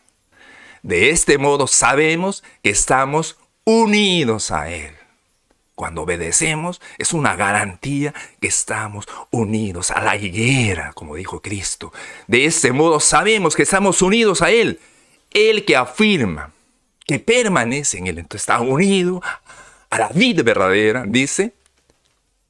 De 0.82 1.10
este 1.10 1.36
modo 1.36 1.66
sabemos 1.66 2.44
que 2.62 2.70
estamos 2.70 3.38
unidos 3.64 4.52
a 4.52 4.70
Él. 4.70 4.94
Cuando 5.76 6.02
obedecemos 6.02 6.80
es 6.96 7.12
una 7.12 7.36
garantía 7.36 8.14
que 8.40 8.48
estamos 8.48 9.06
unidos 9.30 9.90
a 9.90 10.00
la 10.00 10.16
higuera, 10.16 10.94
como 10.94 11.16
dijo 11.16 11.42
Cristo. 11.42 11.92
De 12.26 12.46
este 12.46 12.72
modo 12.72 12.98
sabemos 12.98 13.54
que 13.54 13.64
estamos 13.64 14.00
unidos 14.00 14.40
a 14.40 14.50
Él. 14.50 14.80
El 15.30 15.66
que 15.66 15.76
afirma 15.76 16.50
que 17.06 17.18
permanece 17.18 17.98
en 17.98 18.06
Él, 18.06 18.18
entonces 18.18 18.40
está 18.40 18.58
unido 18.58 19.20
a 19.90 19.98
la 19.98 20.08
vida 20.08 20.42
verdadera, 20.42 21.04
dice, 21.06 21.52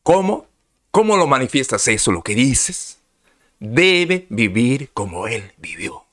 ¿cómo? 0.05 0.47
¿Cómo 0.93 1.17
lo 1.17 1.27
manifiestas 1.27 1.89
eso, 1.89 2.13
lo 2.13 2.23
que 2.23 2.37
dices? 2.37 2.99
Debe 3.59 4.27
vivir 4.29 4.91
como 4.95 5.27
Él 5.27 5.53
vivió. 5.59 6.06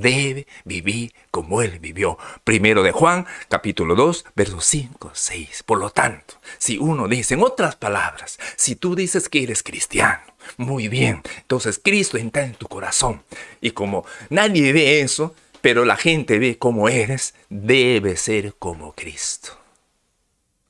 Debe 0.00 0.46
vivir 0.64 1.14
como 1.30 1.62
Él 1.62 1.78
vivió. 1.78 2.18
Primero 2.44 2.82
de 2.82 2.92
Juan, 2.92 3.26
capítulo 3.48 3.94
2, 3.94 4.24
versos 4.34 4.64
5, 4.64 5.10
6. 5.14 5.62
Por 5.64 5.78
lo 5.78 5.90
tanto, 5.90 6.34
si 6.58 6.78
uno 6.78 7.08
dice, 7.08 7.34
en 7.34 7.42
otras 7.42 7.76
palabras, 7.76 8.38
si 8.56 8.76
tú 8.76 8.94
dices 8.94 9.28
que 9.28 9.42
eres 9.42 9.62
cristiano, 9.62 10.22
muy 10.56 10.88
bien, 10.88 11.22
entonces 11.38 11.80
Cristo 11.82 12.18
entra 12.18 12.44
en 12.44 12.54
tu 12.54 12.66
corazón. 12.68 13.22
Y 13.60 13.70
como 13.70 14.04
nadie 14.30 14.72
ve 14.72 15.00
eso, 15.00 15.34
pero 15.60 15.84
la 15.84 15.96
gente 15.96 16.38
ve 16.38 16.58
cómo 16.58 16.88
eres, 16.88 17.34
debe 17.48 18.16
ser 18.16 18.54
como 18.58 18.92
Cristo. 18.92 19.58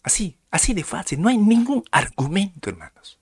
Así, 0.05 0.37
así 0.51 0.75
de 0.75 0.85
fácil. 0.85 1.21
No 1.21 1.29
hay 1.29 1.39
ningún 1.39 1.83
argumento, 1.91 2.71
hermanos. 2.71 3.19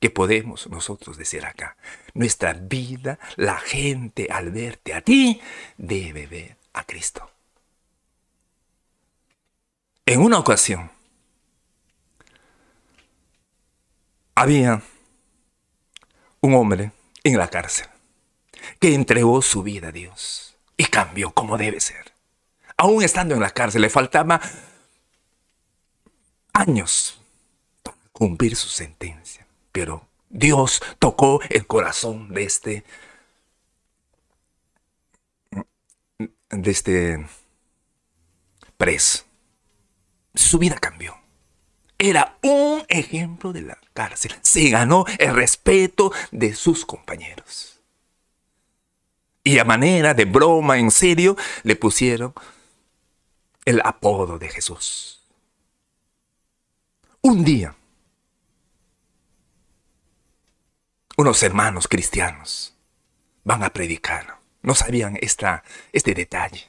Que 0.00 0.10
podemos 0.10 0.68
nosotros 0.68 1.16
decir 1.16 1.44
acá. 1.44 1.76
Nuestra 2.14 2.52
vida, 2.52 3.18
la 3.36 3.58
gente 3.58 4.28
al 4.30 4.50
verte 4.50 4.94
a 4.94 5.00
ti, 5.00 5.40
debe 5.76 6.26
ver 6.26 6.56
a 6.72 6.84
Cristo. 6.84 7.30
En 10.04 10.20
una 10.20 10.38
ocasión, 10.38 10.90
había 14.34 14.82
un 16.40 16.54
hombre 16.54 16.92
en 17.24 17.38
la 17.38 17.48
cárcel 17.48 17.88
que 18.78 18.94
entregó 18.94 19.42
su 19.42 19.62
vida 19.62 19.88
a 19.88 19.92
Dios 19.92 20.56
y 20.76 20.84
cambió 20.84 21.32
como 21.32 21.56
debe 21.56 21.80
ser. 21.80 22.12
Aún 22.76 23.02
estando 23.02 23.34
en 23.34 23.40
la 23.40 23.50
cárcel, 23.50 23.82
le 23.82 23.90
faltaba 23.90 24.40
años 26.52 27.20
para 27.82 27.96
cumplir 28.12 28.54
su 28.54 28.68
sentencia. 28.68 29.45
Pero 29.76 30.08
Dios 30.30 30.82
tocó 30.98 31.38
el 31.50 31.66
corazón 31.66 32.32
de 32.32 32.44
este, 32.44 32.84
de 36.48 36.70
este 36.70 37.26
preso. 38.78 39.24
Su 40.34 40.58
vida 40.58 40.76
cambió. 40.76 41.14
Era 41.98 42.38
un 42.40 42.86
ejemplo 42.88 43.52
de 43.52 43.60
la 43.60 43.78
cárcel. 43.92 44.34
Se 44.40 44.70
ganó 44.70 45.04
el 45.18 45.34
respeto 45.34 46.10
de 46.30 46.54
sus 46.54 46.86
compañeros. 46.86 47.78
Y 49.44 49.58
a 49.58 49.64
manera 49.66 50.14
de 50.14 50.24
broma, 50.24 50.78
en 50.78 50.90
serio, 50.90 51.36
le 51.64 51.76
pusieron 51.76 52.32
el 53.66 53.82
apodo 53.84 54.38
de 54.38 54.48
Jesús. 54.48 55.20
Un 57.20 57.44
día, 57.44 57.76
unos 61.16 61.42
hermanos 61.42 61.88
cristianos 61.88 62.74
van 63.44 63.62
a 63.62 63.70
predicar. 63.70 64.38
No 64.62 64.74
sabían 64.74 65.18
esta, 65.20 65.64
este 65.92 66.14
detalle. 66.14 66.68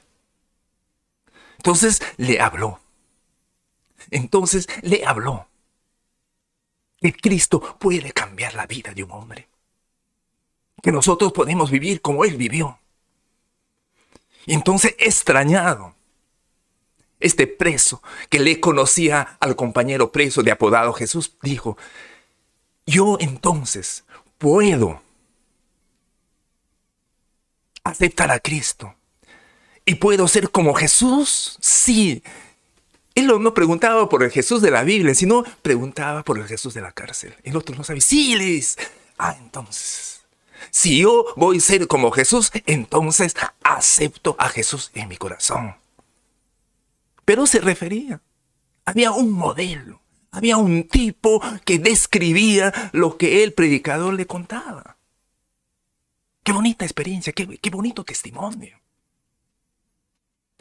Entonces 1.56 2.00
le 2.16 2.40
habló. 2.40 2.80
Entonces 4.10 4.68
le 4.82 5.04
habló. 5.04 5.48
Que 7.00 7.12
Cristo 7.12 7.78
puede 7.78 8.12
cambiar 8.12 8.54
la 8.54 8.66
vida 8.66 8.92
de 8.92 9.04
un 9.04 9.12
hombre. 9.12 9.48
Que 10.82 10.92
nosotros 10.92 11.32
podemos 11.32 11.70
vivir 11.70 12.00
como 12.00 12.24
Él 12.24 12.36
vivió. 12.36 12.78
Y 14.46 14.54
entonces 14.54 14.94
extrañado, 14.98 15.94
este 17.20 17.46
preso 17.46 18.02
que 18.28 18.38
le 18.38 18.60
conocía 18.60 19.36
al 19.40 19.56
compañero 19.56 20.12
preso 20.12 20.42
de 20.42 20.52
apodado 20.52 20.92
Jesús, 20.92 21.36
dijo, 21.42 21.76
yo 22.86 23.18
entonces 23.20 24.04
puedo 24.38 25.02
aceptar 27.84 28.30
a 28.30 28.40
Cristo 28.40 28.94
y 29.84 29.96
puedo 29.96 30.28
ser 30.28 30.50
como 30.50 30.74
Jesús, 30.74 31.58
sí. 31.60 32.22
Él 33.14 33.26
no 33.26 33.54
preguntaba 33.54 34.08
por 34.08 34.22
el 34.22 34.30
Jesús 34.30 34.62
de 34.62 34.70
la 34.70 34.84
Biblia, 34.84 35.14
sino 35.14 35.44
preguntaba 35.62 36.22
por 36.22 36.38
el 36.38 36.46
Jesús 36.46 36.74
de 36.74 36.82
la 36.82 36.92
cárcel. 36.92 37.34
El 37.42 37.56
otro 37.56 37.74
no 37.74 37.82
sabía. 37.82 38.02
Sí, 38.02 38.36
les. 38.36 38.76
Ah, 39.16 39.36
entonces. 39.40 40.20
Si 40.70 40.98
yo 40.98 41.24
voy 41.36 41.56
a 41.56 41.60
ser 41.60 41.88
como 41.88 42.10
Jesús, 42.10 42.50
entonces 42.66 43.34
acepto 43.62 44.36
a 44.38 44.48
Jesús 44.48 44.90
en 44.94 45.08
mi 45.08 45.16
corazón. 45.16 45.74
Pero 47.24 47.46
se 47.46 47.60
refería. 47.60 48.20
Había 48.84 49.10
un 49.12 49.30
modelo. 49.30 50.00
Había 50.30 50.56
un 50.56 50.86
tipo 50.88 51.40
que 51.64 51.78
describía 51.78 52.90
lo 52.92 53.16
que 53.16 53.42
el 53.44 53.54
predicador 53.54 54.14
le 54.14 54.26
contaba. 54.26 54.96
Qué 56.42 56.52
bonita 56.52 56.84
experiencia, 56.84 57.32
qué, 57.32 57.70
bonito 57.70 58.04
testimonio. 58.04 58.78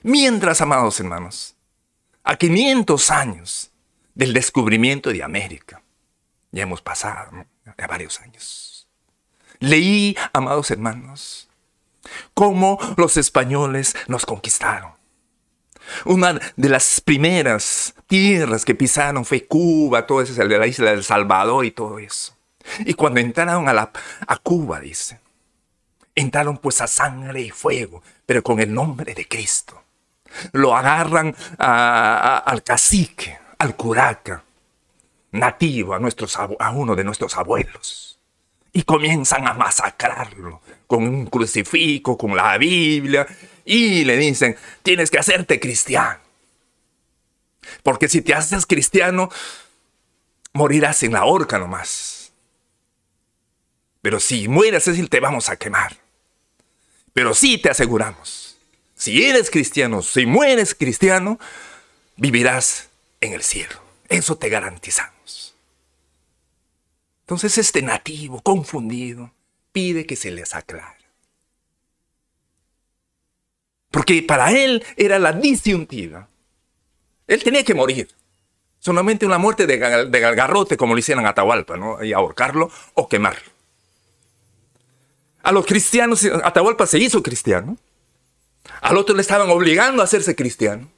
Mientras, 0.03 0.61
amados 0.61 0.99
hermanos, 0.99 1.55
a 2.23 2.35
500 2.35 3.09
años 3.11 3.71
del 4.15 4.33
descubrimiento 4.33 5.11
de 5.11 5.23
América, 5.23 5.81
ya 6.51 6.63
hemos 6.63 6.81
pasado 6.81 7.45
ya 7.77 7.87
varios 7.87 8.19
años, 8.21 8.87
leí, 9.59 10.15
amados 10.33 10.71
hermanos, 10.71 11.49
cómo 12.33 12.79
los 12.97 13.17
españoles 13.17 13.95
nos 14.07 14.25
conquistaron 14.25 14.96
una 16.05 16.39
de 16.55 16.69
las 16.69 17.01
primeras 17.01 17.93
tierras 18.07 18.65
que 18.65 18.75
pisaron 18.75 19.25
fue 19.25 19.45
Cuba, 19.45 20.05
todo 20.05 20.21
eso, 20.21 20.43
la 20.43 20.67
isla 20.67 20.91
del 20.91 21.03
Salvador 21.03 21.65
y 21.65 21.71
todo 21.71 21.99
eso. 21.99 22.35
Y 22.79 22.93
cuando 22.93 23.19
entraron 23.19 23.67
a, 23.69 23.73
la, 23.73 23.91
a 24.27 24.37
Cuba, 24.37 24.79
dice, 24.79 25.19
entraron 26.15 26.57
pues 26.57 26.81
a 26.81 26.87
sangre 26.87 27.41
y 27.41 27.49
fuego, 27.49 28.01
pero 28.25 28.43
con 28.43 28.59
el 28.59 28.73
nombre 28.73 29.13
de 29.13 29.27
Cristo. 29.27 29.81
Lo 30.51 30.75
agarran 30.75 31.35
al 31.57 32.63
cacique, 32.63 33.37
al 33.57 33.75
curaca, 33.75 34.43
nativo, 35.31 35.93
a, 35.93 35.99
nuestros, 35.99 36.37
a 36.37 36.71
uno 36.71 36.95
de 36.95 37.03
nuestros 37.03 37.37
abuelos. 37.37 38.16
Y 38.77 38.83
comienzan 38.83 39.47
a 39.47 39.55
masacrarlo 39.55 40.61
con 40.85 41.01
un 41.07 41.25
crucifijo, 41.25 42.15
con 42.15 42.35
la 42.35 42.59
Biblia, 42.59 43.25
y 43.65 44.05
le 44.05 44.15
dicen, 44.17 44.55
tienes 44.83 45.09
que 45.09 45.17
hacerte 45.17 45.59
cristiano. 45.59 46.19
Porque 47.81 48.07
si 48.07 48.21
te 48.21 48.35
haces 48.35 48.67
cristiano, 48.67 49.31
morirás 50.53 51.01
en 51.01 51.13
la 51.13 51.25
horca 51.25 51.57
nomás. 51.57 52.31
Pero 54.03 54.19
si 54.19 54.47
mueres, 54.47 54.87
es 54.87 55.09
te 55.09 55.19
vamos 55.21 55.49
a 55.49 55.55
quemar. 55.55 55.97
Pero 57.13 57.33
sí 57.33 57.57
te 57.57 57.71
aseguramos, 57.71 58.59
si 58.93 59.25
eres 59.25 59.49
cristiano, 59.49 60.03
si 60.03 60.27
mueres 60.27 60.75
cristiano, 60.75 61.39
vivirás 62.15 62.89
en 63.21 63.33
el 63.33 63.41
cielo. 63.41 63.81
Eso 64.07 64.37
te 64.37 64.49
garantizamos. 64.49 65.16
Entonces 67.27 67.57
este 67.57 67.81
nativo 67.81 68.41
confundido 68.41 69.33
pide 69.73 70.05
que 70.05 70.15
se 70.15 70.31
les 70.31 70.55
aclare. 70.55 70.95
Porque 73.91 74.23
para 74.23 74.53
él 74.53 74.81
era 74.95 75.19
la 75.19 75.33
disyuntiva. 75.33 76.29
Él 77.27 77.43
tenía 77.43 77.65
que 77.65 77.73
morir. 77.73 78.07
Solamente 78.79 79.25
una 79.25 79.39
muerte 79.39 79.67
de, 79.67 79.77
galgarrote, 79.77 80.77
como 80.77 80.93
lo 80.93 80.99
hicieron 80.99 81.25
a 81.25 81.29
Atahualpa, 81.29 81.75
¿no? 81.75 82.01
Y 82.01 82.13
ahorcarlo 82.13 82.71
o 82.93 83.09
quemarlo. 83.09 83.51
A 85.43 85.51
los 85.51 85.65
cristianos, 85.65 86.23
Atahualpa 86.45 86.87
se 86.87 86.99
hizo 86.99 87.21
cristiano. 87.21 87.77
Al 88.79 88.95
otro 88.95 89.13
le 89.13 89.21
estaban 89.21 89.49
obligando 89.49 90.01
a 90.01 90.05
hacerse 90.05 90.33
cristiano 90.33 90.89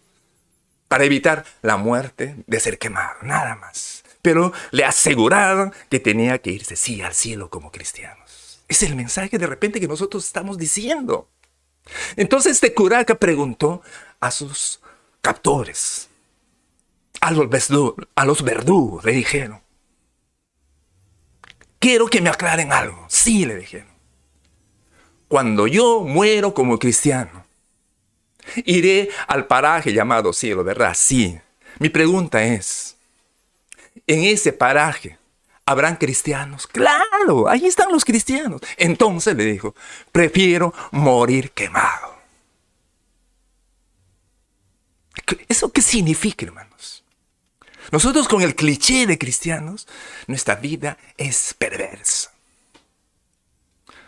para 0.87 1.05
evitar 1.05 1.43
la 1.63 1.77
muerte 1.77 2.35
de 2.45 2.59
ser 2.59 2.77
quemado, 2.77 3.15
nada 3.23 3.55
más. 3.55 3.98
Pero 4.21 4.51
le 4.71 4.83
aseguraron 4.83 5.73
que 5.89 5.99
tenía 5.99 6.39
que 6.39 6.51
irse, 6.51 6.75
sí, 6.75 7.01
al 7.01 7.13
cielo 7.13 7.49
como 7.49 7.71
cristianos. 7.71 8.61
Es 8.67 8.83
el 8.83 8.95
mensaje 8.95 9.37
de 9.37 9.47
repente 9.47 9.79
que 9.79 9.87
nosotros 9.87 10.25
estamos 10.25 10.57
diciendo. 10.57 11.29
Entonces 12.15 12.53
este 12.53 12.73
curaca 12.73 13.15
preguntó 13.15 13.81
a 14.19 14.31
sus 14.31 14.79
captores, 15.21 16.09
a 17.21 17.31
los, 17.31 17.47
a 18.15 18.25
los 18.25 18.43
verdugos, 18.43 19.03
le 19.05 19.13
dijeron, 19.13 19.61
quiero 21.79 22.07
que 22.07 22.21
me 22.21 22.29
aclaren 22.29 22.71
algo. 22.71 23.05
Sí, 23.09 23.45
le 23.45 23.55
dijeron. 23.55 23.89
Cuando 25.27 25.67
yo 25.67 26.01
muero 26.01 26.53
como 26.53 26.79
cristiano, 26.79 27.45
iré 28.65 29.09
al 29.27 29.47
paraje 29.47 29.93
llamado 29.93 30.33
cielo, 30.33 30.63
¿verdad? 30.63 30.93
Sí. 30.95 31.39
Mi 31.79 31.89
pregunta 31.89 32.43
es, 32.43 32.97
en 34.07 34.23
ese 34.23 34.53
paraje, 34.53 35.19
¿Habrán 35.69 35.97
cristianos? 35.97 36.65
Claro, 36.65 37.47
ahí 37.47 37.67
están 37.67 37.91
los 37.91 38.03
cristianos. 38.03 38.59
Entonces 38.75 39.35
le 39.35 39.45
dijo, 39.45 39.75
prefiero 40.11 40.73
morir 40.89 41.51
quemado. 41.51 42.17
¿Eso 45.47 45.71
qué 45.71 45.83
significa, 45.83 46.47
hermanos? 46.47 47.03
Nosotros 47.91 48.27
con 48.27 48.41
el 48.41 48.55
cliché 48.55 49.05
de 49.05 49.19
cristianos, 49.19 49.87
nuestra 50.25 50.55
vida 50.55 50.97
es 51.17 51.53
perversa. 51.53 52.31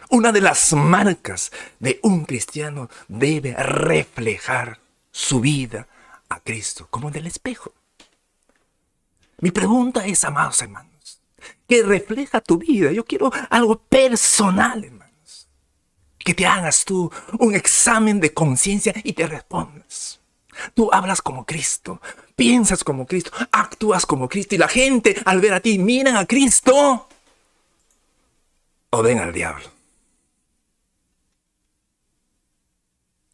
Una 0.10 0.32
de 0.32 0.42
las 0.42 0.74
marcas 0.74 1.52
de 1.78 2.00
un 2.02 2.26
cristiano 2.26 2.90
debe 3.08 3.54
reflejar 3.54 4.80
su 5.12 5.42
vida 5.42 5.88
a 6.28 6.40
Cristo, 6.40 6.88
como 6.90 7.12
del 7.12 7.28
espejo. 7.28 7.72
Mi 9.42 9.52
pregunta 9.52 10.06
es, 10.06 10.24
amados 10.24 10.62
hermanos, 10.62 11.20
que 11.68 11.84
refleja 11.84 12.42
tu 12.42 12.58
vida. 12.58 12.92
Yo 12.92 13.04
quiero 13.04 13.32
algo 13.50 13.78
personal, 13.78 14.84
hermanos. 14.84 15.50
Que 16.20 16.36
te 16.36 16.46
hagas 16.46 16.86
tú 16.86 17.12
un 17.40 17.56
examen 17.56 18.20
de 18.20 18.34
conciencia 18.34 18.94
y 19.04 19.14
te 19.14 19.26
respondas. 19.28 20.20
Tú 20.76 20.90
hablas 20.94 21.22
como 21.22 21.46
Cristo, 21.46 22.00
piensas 22.36 22.84
como 22.84 23.08
Cristo, 23.08 23.32
actúas 23.52 24.06
como 24.06 24.30
Cristo 24.30 24.54
y 24.54 24.60
la 24.60 24.68
gente 24.68 25.16
al 25.26 25.42
ver 25.42 25.54
a 25.54 25.60
ti 25.60 25.80
miran 25.80 26.16
a 26.16 26.26
Cristo. 26.26 27.08
o 28.94 29.02
den 29.02 29.20
al 29.20 29.32
diablo. 29.34 29.66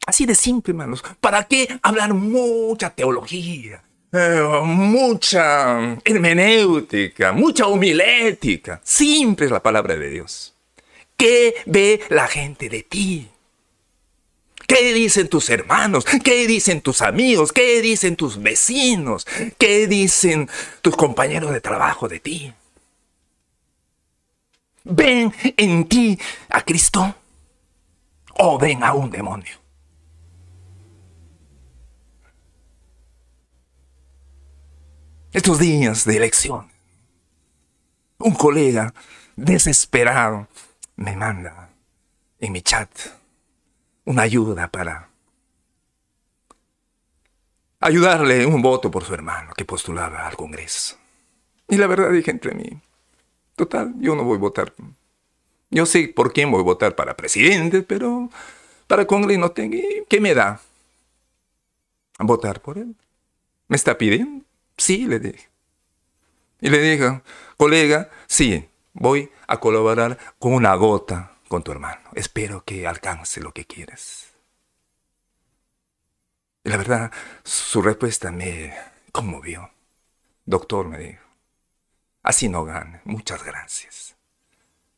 Así 0.05 0.25
de 0.25 0.35
simple, 0.35 0.71
hermanos. 0.71 1.03
¿Para 1.19 1.43
qué 1.45 1.79
hablar 1.81 2.13
mucha 2.13 2.91
teología? 2.91 3.83
Eh, 4.11 4.61
mucha 4.63 5.97
hermenéutica, 6.05 7.33
mucha 7.33 7.67
homilética. 7.67 8.79
Simple 8.83 9.47
es 9.47 9.51
la 9.51 9.61
palabra 9.61 9.97
de 9.97 10.09
Dios. 10.09 10.53
¿Qué 11.17 11.55
ve 11.65 12.01
la 12.09 12.27
gente 12.27 12.69
de 12.69 12.83
ti? 12.83 13.27
¿Qué 14.65 14.93
dicen 14.93 15.27
tus 15.27 15.49
hermanos? 15.49 16.05
¿Qué 16.23 16.47
dicen 16.47 16.81
tus 16.81 17.01
amigos? 17.01 17.51
¿Qué 17.51 17.81
dicen 17.81 18.15
tus 18.15 18.41
vecinos? 18.41 19.25
¿Qué 19.57 19.87
dicen 19.87 20.49
tus 20.81 20.95
compañeros 20.95 21.51
de 21.51 21.61
trabajo 21.61 22.07
de 22.07 22.19
ti? 22.19 22.53
¿Ven 24.83 25.33
en 25.57 25.87
ti 25.87 26.17
a 26.49 26.61
Cristo 26.61 27.15
o 28.35 28.57
ven 28.57 28.83
a 28.83 28.93
un 28.93 29.09
demonio? 29.09 29.66
Estos 35.37 35.59
días 35.59 36.03
de 36.03 36.17
elección, 36.17 36.67
un 38.17 38.33
colega 38.33 38.91
desesperado 39.35 40.47
me 40.95 41.15
manda 41.15 41.69
en 42.39 42.53
mi 42.53 42.63
chat 42.63 42.89
una 44.03 44.23
ayuda 44.23 44.67
para 44.67 45.09
ayudarle 47.79 48.47
un 48.47 48.63
voto 48.63 48.89
por 48.89 49.03
su 49.03 49.13
hermano 49.13 49.53
que 49.55 49.63
postulaba 49.63 50.27
al 50.27 50.35
Congreso. 50.35 50.97
Y 51.67 51.77
la 51.77 51.85
verdad 51.85 52.11
dije 52.11 52.31
entre 52.31 52.55
mí, 52.55 52.81
total, 53.55 53.93
yo 53.99 54.15
no 54.15 54.23
voy 54.23 54.37
a 54.37 54.39
votar. 54.39 54.73
Yo 55.69 55.85
sé 55.85 56.07
por 56.07 56.33
quién 56.33 56.49
voy 56.49 56.61
a 56.61 56.63
votar 56.63 56.95
para 56.95 57.15
presidente, 57.15 57.83
pero 57.83 58.31
para 58.87 59.05
Congreso 59.05 59.39
no 59.39 59.51
tengo. 59.51 59.77
¿Qué 60.09 60.19
me 60.19 60.33
da? 60.33 60.59
¿Votar 62.17 62.59
por 62.59 62.79
él? 62.79 62.95
¿Me 63.67 63.75
está 63.75 63.99
pidiendo? 63.99 64.46
Sí, 64.77 65.05
le 65.07 65.19
dije. 65.19 65.49
Y 66.61 66.69
le 66.69 66.79
dije, 66.79 67.21
colega, 67.57 68.09
sí, 68.27 68.69
voy 68.93 69.31
a 69.47 69.59
colaborar 69.59 70.17
con 70.39 70.53
una 70.53 70.75
gota 70.75 71.37
con 71.47 71.63
tu 71.63 71.71
hermano. 71.71 72.01
Espero 72.13 72.63
que 72.63 72.87
alcance 72.87 73.41
lo 73.41 73.53
que 73.53 73.65
quieres. 73.65 74.33
Y 76.63 76.69
la 76.69 76.77
verdad, 76.77 77.11
su 77.43 77.81
respuesta 77.81 78.31
me 78.31 78.73
conmovió. 79.11 79.71
Doctor, 80.45 80.87
me 80.87 80.97
dijo, 80.97 81.23
así 82.23 82.49
no 82.49 82.65
gane. 82.65 83.01
Muchas 83.05 83.43
gracias. 83.43 84.15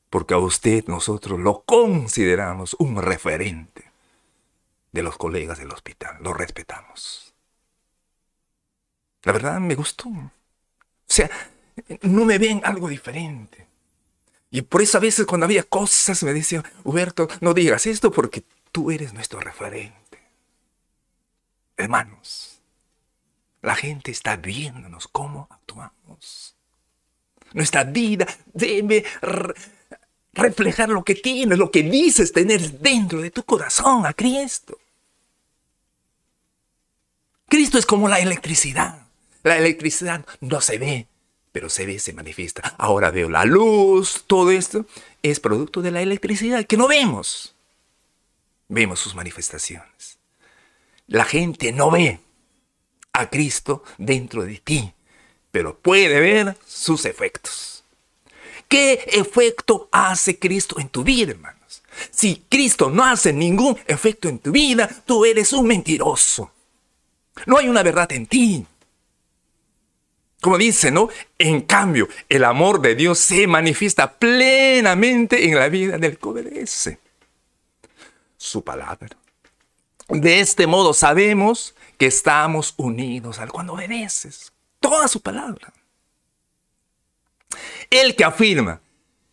Porque 0.09 0.33
a 0.33 0.39
usted 0.39 0.85
nosotros 0.87 1.39
lo 1.39 1.63
consideramos 1.65 2.75
un 2.79 3.01
referente 3.01 3.91
de 4.91 5.03
los 5.03 5.17
colegas 5.17 5.59
del 5.59 5.71
hospital. 5.71 6.17
Lo 6.21 6.33
respetamos. 6.33 7.28
La 9.23 9.31
verdad 9.31 9.59
me 9.59 9.75
gustó. 9.75 10.09
O 10.09 10.31
sea, 11.07 11.29
no 12.01 12.25
me 12.25 12.37
ven 12.37 12.61
algo 12.63 12.87
diferente. 12.87 13.67
Y 14.51 14.61
por 14.61 14.81
eso 14.81 14.97
a 14.97 15.01
veces 15.01 15.25
cuando 15.25 15.45
había 15.45 15.63
cosas 15.63 16.23
me 16.23 16.33
decían, 16.33 16.63
Huberto, 16.83 17.27
no 17.41 17.53
digas 17.53 17.85
esto 17.85 18.11
porque 18.11 18.43
tú 18.71 18.91
eres 18.91 19.13
nuestro 19.13 19.39
referente. 19.39 20.19
Hermanos, 21.77 22.59
la 23.61 23.75
gente 23.75 24.11
está 24.11 24.35
viéndonos 24.37 25.07
cómo 25.07 25.47
actuamos. 25.51 26.55
Nuestra 27.53 27.83
vida 27.83 28.27
debe 28.53 29.05
reflejar 30.33 30.89
lo 30.89 31.03
que 31.03 31.15
tienes, 31.15 31.57
lo 31.57 31.71
que 31.71 31.83
dices 31.83 32.31
tener 32.31 32.79
dentro 32.79 33.21
de 33.21 33.31
tu 33.31 33.43
corazón 33.43 34.05
a 34.05 34.13
Cristo. 34.13 34.77
Cristo 37.47 37.77
es 37.77 37.85
como 37.85 38.07
la 38.07 38.19
electricidad. 38.19 39.08
La 39.43 39.57
electricidad 39.57 40.25
no 40.41 40.61
se 40.61 40.77
ve, 40.77 41.07
pero 41.51 41.69
se 41.69 41.85
ve, 41.85 41.99
se 41.99 42.13
manifiesta. 42.13 42.75
Ahora 42.77 43.11
veo 43.11 43.29
la 43.29 43.45
luz, 43.45 44.23
todo 44.27 44.51
esto 44.51 44.85
es 45.23 45.39
producto 45.39 45.81
de 45.81 45.91
la 45.91 46.01
electricidad 46.01 46.65
que 46.65 46.77
no 46.77 46.87
vemos. 46.87 47.55
Vemos 48.67 48.99
sus 48.99 49.15
manifestaciones. 49.15 50.17
La 51.07 51.25
gente 51.25 51.71
no 51.71 51.89
ve 51.89 52.19
a 53.13 53.29
Cristo 53.29 53.83
dentro 53.97 54.43
de 54.43 54.57
ti, 54.57 54.93
pero 55.51 55.77
puede 55.77 56.19
ver 56.19 56.57
sus 56.67 57.05
efectos. 57.05 57.83
¿Qué 58.67 59.03
efecto 59.13 59.89
hace 59.91 60.37
Cristo 60.37 60.79
en 60.79 60.89
tu 60.89 61.03
vida, 61.03 61.31
hermanos? 61.31 61.81
Si 62.11 62.43
Cristo 62.47 62.91
no 62.91 63.03
hace 63.03 63.33
ningún 63.33 63.77
efecto 63.87 64.29
en 64.29 64.37
tu 64.37 64.51
vida, 64.51 64.87
tú 65.05 65.25
eres 65.25 65.51
un 65.53 65.65
mentiroso. 65.65 66.51
No 67.47 67.57
hay 67.57 67.67
una 67.67 67.81
verdad 67.81 68.11
en 68.11 68.27
ti. 68.27 68.65
Como 70.41 70.57
dice, 70.57 70.89
¿no? 70.91 71.09
En 71.37 71.61
cambio, 71.61 72.07
el 72.29 72.45
amor 72.45 72.81
de 72.81 72.95
Dios 72.95 73.19
se 73.19 73.45
manifiesta 73.45 74.13
plenamente 74.13 75.45
en 75.45 75.55
la 75.55 75.67
vida 75.67 75.97
del 75.97 76.17
que 76.17 76.27
obedece 76.27 76.99
su 78.37 78.63
palabra. 78.63 79.09
De 80.07 80.39
este 80.39 80.65
modo 80.65 80.93
sabemos 80.93 81.75
que 81.97 82.05
estamos 82.05 82.73
unidos 82.77 83.39
al 83.39 83.51
cuando 83.51 83.73
obedeces 83.73 84.53
toda 84.79 85.07
su 85.09 85.21
palabra. 85.21 85.73
El 87.89 88.15
que 88.15 88.23
afirma 88.23 88.79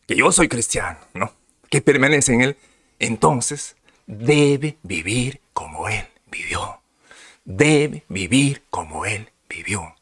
que 0.06 0.16
yo 0.16 0.32
soy 0.32 0.48
cristiano, 0.48 0.98
¿no? 1.14 1.32
Que 1.70 1.80
permanece 1.80 2.34
en 2.34 2.40
él, 2.40 2.56
entonces 2.98 3.76
debe 4.06 4.76
vivir 4.82 5.40
como 5.52 5.88
él 5.88 6.06
vivió. 6.30 6.80
Debe 7.44 8.04
vivir 8.08 8.64
como 8.70 9.06
él 9.06 9.30
vivió 9.48 9.95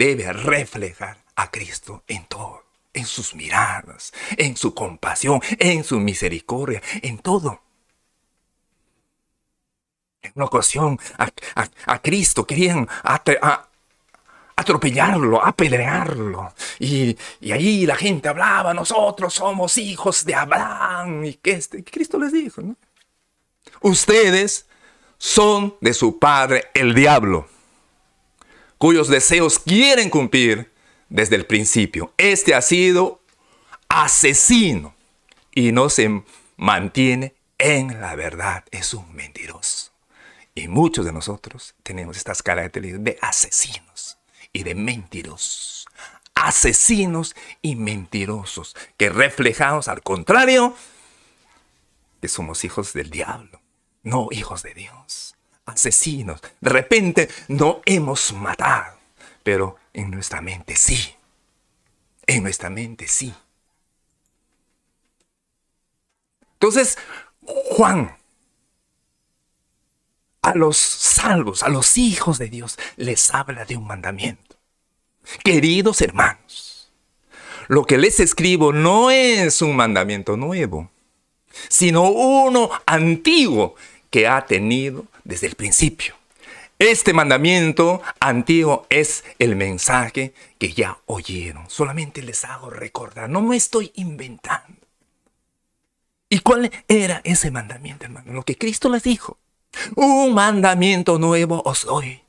debe 0.00 0.32
reflejar 0.32 1.18
a 1.36 1.50
Cristo 1.50 2.04
en 2.06 2.24
todo, 2.24 2.64
en 2.94 3.04
sus 3.04 3.34
miradas, 3.34 4.14
en 4.38 4.56
su 4.56 4.74
compasión, 4.74 5.42
en 5.58 5.84
su 5.84 6.00
misericordia, 6.00 6.80
en 7.02 7.18
todo. 7.18 7.60
En 10.22 10.32
una 10.36 10.46
ocasión 10.46 10.98
a, 11.18 11.98
Cristo 11.98 12.46
querían 12.46 12.88
atropellarlo, 14.56 15.44
apedrearlo. 15.44 16.54
Y, 16.78 17.14
y, 17.40 17.52
ahí 17.52 17.84
la 17.84 17.96
gente 17.96 18.30
hablaba, 18.30 18.72
nosotros 18.72 19.34
somos 19.34 19.76
hijos 19.76 20.24
de 20.24 20.34
Abraham. 20.34 21.26
Y 21.26 21.34
que 21.34 21.52
este, 21.52 21.84
Cristo 21.84 22.18
les 22.18 22.32
dijo. 22.32 22.62
Ustedes 23.82 24.66
son 25.18 25.76
de 25.82 25.92
su 25.92 26.18
padre 26.18 26.70
el 26.72 26.94
diablo 26.94 27.46
cuyos 28.80 29.08
deseos 29.08 29.58
quieren 29.58 30.08
cumplir 30.08 30.72
desde 31.10 31.36
el 31.36 31.44
principio. 31.44 32.14
Este 32.16 32.54
ha 32.54 32.62
sido 32.62 33.20
asesino 33.90 34.94
y 35.54 35.70
no 35.70 35.90
se 35.90 36.22
mantiene 36.56 37.34
en 37.58 38.00
la 38.00 38.14
verdad. 38.14 38.64
Es 38.70 38.94
un 38.94 39.14
mentiroso. 39.14 39.92
Y 40.54 40.68
muchos 40.68 41.04
de 41.04 41.12
nosotros 41.12 41.74
tenemos 41.82 42.16
estas 42.16 42.42
características 42.42 43.04
de 43.04 43.18
asesinos 43.20 44.16
y 44.50 44.62
de 44.62 44.74
mentirosos. 44.74 45.86
Asesinos 46.34 47.36
y 47.60 47.76
mentirosos 47.76 48.74
que 48.96 49.10
reflejamos 49.10 49.88
al 49.88 50.02
contrario 50.02 50.74
que 52.22 52.28
somos 52.28 52.64
hijos 52.64 52.94
del 52.94 53.10
diablo, 53.10 53.60
no 54.02 54.28
hijos 54.30 54.62
de 54.62 54.72
Dios 54.72 55.29
asesinos. 55.70 56.40
De 56.60 56.70
repente 56.70 57.28
no 57.48 57.80
hemos 57.84 58.32
matado, 58.32 58.98
pero 59.42 59.76
en 59.92 60.10
nuestra 60.10 60.40
mente 60.40 60.76
sí. 60.76 61.14
En 62.26 62.42
nuestra 62.42 62.70
mente 62.70 63.08
sí. 63.08 63.34
Entonces, 66.54 66.98
Juan, 67.42 68.16
a 70.42 70.54
los 70.54 70.76
salvos, 70.76 71.62
a 71.62 71.68
los 71.68 71.96
hijos 71.96 72.38
de 72.38 72.48
Dios, 72.48 72.78
les 72.96 73.32
habla 73.32 73.64
de 73.64 73.76
un 73.76 73.86
mandamiento. 73.86 74.56
Queridos 75.44 76.00
hermanos, 76.00 76.90
lo 77.68 77.84
que 77.84 77.98
les 77.98 78.20
escribo 78.20 78.72
no 78.72 79.10
es 79.10 79.62
un 79.62 79.76
mandamiento 79.76 80.36
nuevo, 80.36 80.90
sino 81.68 82.10
uno 82.10 82.70
antiguo 82.86 83.74
que 84.10 84.26
ha 84.26 84.44
tenido 84.44 85.06
desde 85.24 85.46
el 85.46 85.54
principio. 85.54 86.14
Este 86.78 87.12
mandamiento 87.12 88.00
antiguo 88.20 88.86
es 88.88 89.22
el 89.38 89.54
mensaje 89.54 90.32
que 90.58 90.72
ya 90.72 90.98
oyeron. 91.06 91.68
Solamente 91.68 92.22
les 92.22 92.44
hago 92.44 92.70
recordar, 92.70 93.28
no 93.28 93.42
me 93.42 93.56
estoy 93.56 93.92
inventando. 93.96 94.78
¿Y 96.30 96.38
cuál 96.38 96.70
era 96.88 97.20
ese 97.24 97.50
mandamiento, 97.50 98.04
hermano? 98.04 98.32
Lo 98.32 98.44
que 98.44 98.56
Cristo 98.56 98.88
les 98.88 99.02
dijo. 99.02 99.36
Un 99.96 100.32
mandamiento 100.32 101.18
nuevo 101.18 101.60
os 101.64 101.84
doy. 101.84 102.22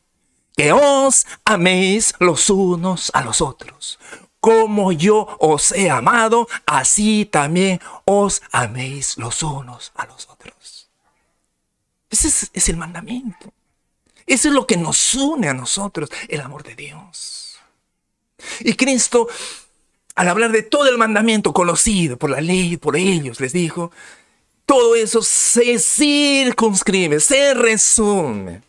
Que 0.58 0.74
os 0.74 1.26
améis 1.46 2.14
los 2.20 2.50
unos 2.50 3.12
a 3.14 3.24
los 3.24 3.42
otros. 3.42 4.00
como 4.42 4.92
yo 4.92 5.38
os 5.39 5.72
he 5.72 5.89
amado, 5.89 6.48
así 6.66 7.26
también 7.26 7.80
os 8.06 8.42
améis 8.52 9.18
los 9.18 9.44
unos 9.44 9.92
a 9.96 10.08
los 10.08 10.28
otros. 10.28 10.51
Ese 12.12 12.49
es, 12.53 12.70
el 12.70 12.76
mandamiento. 12.76 13.53
Eso 14.28 14.49
es 14.49 14.53
lo 14.53 14.68
que 14.68 14.78
nos 14.78 15.16
une 15.16 15.47
a 15.47 15.53
nosotros, 15.53 16.09
el 16.28 16.41
amor 16.41 16.64
de 16.64 16.76
Dios. 16.76 17.57
Y 18.59 18.74
Cristo, 18.74 19.28
al 20.16 20.28
hablar 20.28 20.51
de 20.51 20.62
todo 20.62 20.89
el 20.89 20.97
mandamiento 20.97 21.53
conocido 21.53 22.18
por 22.18 22.30
la 22.30 22.41
ley, 22.41 22.76
por 22.76 22.97
ellos, 22.97 23.39
les 23.39 23.53
dijo, 23.53 23.91
todo 24.66 24.95
eso 24.95 25.22
se 25.22 25.80
circunscribe, 25.80 27.20
se 27.22 27.53
resume, 27.53 28.62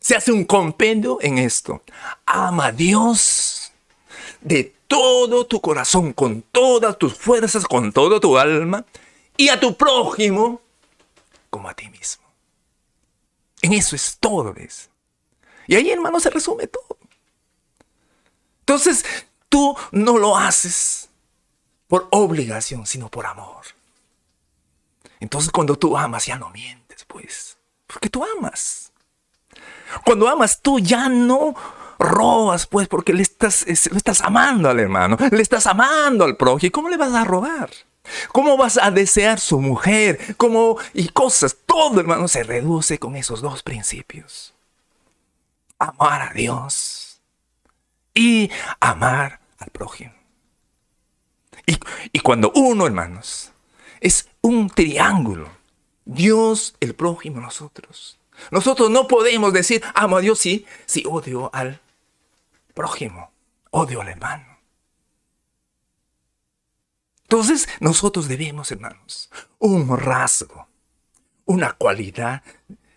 se 0.00 0.16
hace 0.16 0.32
un 0.32 0.44
compendio 0.44 1.18
en 1.20 1.38
esto. 1.38 1.82
Ama 2.26 2.66
a 2.66 2.72
Dios 2.72 3.72
de 4.40 4.74
todo 4.88 5.46
tu 5.46 5.60
corazón, 5.60 6.12
con 6.12 6.42
todas 6.42 6.98
tus 6.98 7.14
fuerzas, 7.14 7.64
con 7.64 7.92
toda 7.92 8.18
tu 8.18 8.36
alma, 8.36 8.84
y 9.36 9.50
a 9.50 9.60
tu 9.60 9.76
prójimo 9.76 10.60
como 11.48 11.68
a 11.68 11.74
ti 11.74 11.88
mismo. 11.88 12.27
En 13.62 13.72
eso 13.72 13.96
es 13.96 14.18
todo, 14.18 14.52
¿ves? 14.52 14.90
Y 15.66 15.74
ahí, 15.74 15.90
hermano, 15.90 16.20
se 16.20 16.30
resume 16.30 16.66
todo. 16.66 16.98
Entonces, 18.60 19.04
tú 19.48 19.76
no 19.92 20.18
lo 20.18 20.36
haces 20.36 21.08
por 21.86 22.08
obligación, 22.10 22.86
sino 22.86 23.10
por 23.10 23.26
amor. 23.26 23.64
Entonces, 25.20 25.50
cuando 25.50 25.76
tú 25.76 25.96
amas, 25.96 26.26
ya 26.26 26.38
no 26.38 26.50
mientes, 26.50 27.04
pues. 27.04 27.58
Porque 27.86 28.10
tú 28.10 28.24
amas. 28.38 28.92
Cuando 30.04 30.28
amas, 30.28 30.60
tú 30.60 30.78
ya 30.78 31.08
no 31.08 31.54
robas, 31.98 32.66
pues, 32.66 32.88
porque 32.88 33.12
le 33.12 33.22
estás, 33.22 33.66
le 33.66 33.72
estás 33.72 34.20
amando 34.20 34.68
al 34.68 34.78
hermano, 34.78 35.16
le 35.30 35.42
estás 35.42 35.66
amando 35.66 36.24
al 36.24 36.36
prójimo. 36.36 36.72
¿Cómo 36.72 36.88
le 36.88 36.96
vas 36.96 37.14
a 37.14 37.24
robar? 37.24 37.70
¿Cómo 38.32 38.56
vas 38.56 38.78
a 38.78 38.90
desear 38.90 39.40
su 39.40 39.60
mujer? 39.60 40.36
¿Cómo? 40.36 40.76
Y 40.94 41.08
cosas. 41.08 41.56
Todo, 41.66 42.00
hermano, 42.00 42.28
se 42.28 42.42
reduce 42.42 42.98
con 42.98 43.16
esos 43.16 43.40
dos 43.40 43.62
principios 43.62 44.54
amar 45.78 46.22
a 46.22 46.32
Dios 46.32 47.20
y 48.14 48.50
amar 48.80 49.40
al 49.58 49.70
prójimo. 49.70 50.12
Y, 52.12 52.20
cuando 52.20 52.50
uno, 52.54 52.86
hermanos, 52.86 53.52
es 54.00 54.28
un 54.40 54.70
triángulo, 54.70 55.50
Dios, 56.06 56.74
el 56.80 56.94
prójimo, 56.94 57.40
nosotros. 57.40 58.18
Nosotros 58.50 58.90
no 58.90 59.06
podemos 59.06 59.52
decir, 59.52 59.82
amo 59.94 60.16
a 60.16 60.20
Dios, 60.20 60.38
sí, 60.38 60.64
si 60.86 61.04
odio 61.06 61.50
al 61.52 61.80
prójimo, 62.72 63.30
odio 63.70 64.00
al 64.00 64.08
hermano. 64.08 64.57
Entonces, 67.30 67.68
nosotros 67.80 68.26
debemos, 68.26 68.72
hermanos, 68.72 69.28
un 69.58 69.98
rasgo, 69.98 70.66
una 71.44 71.74
cualidad 71.74 72.42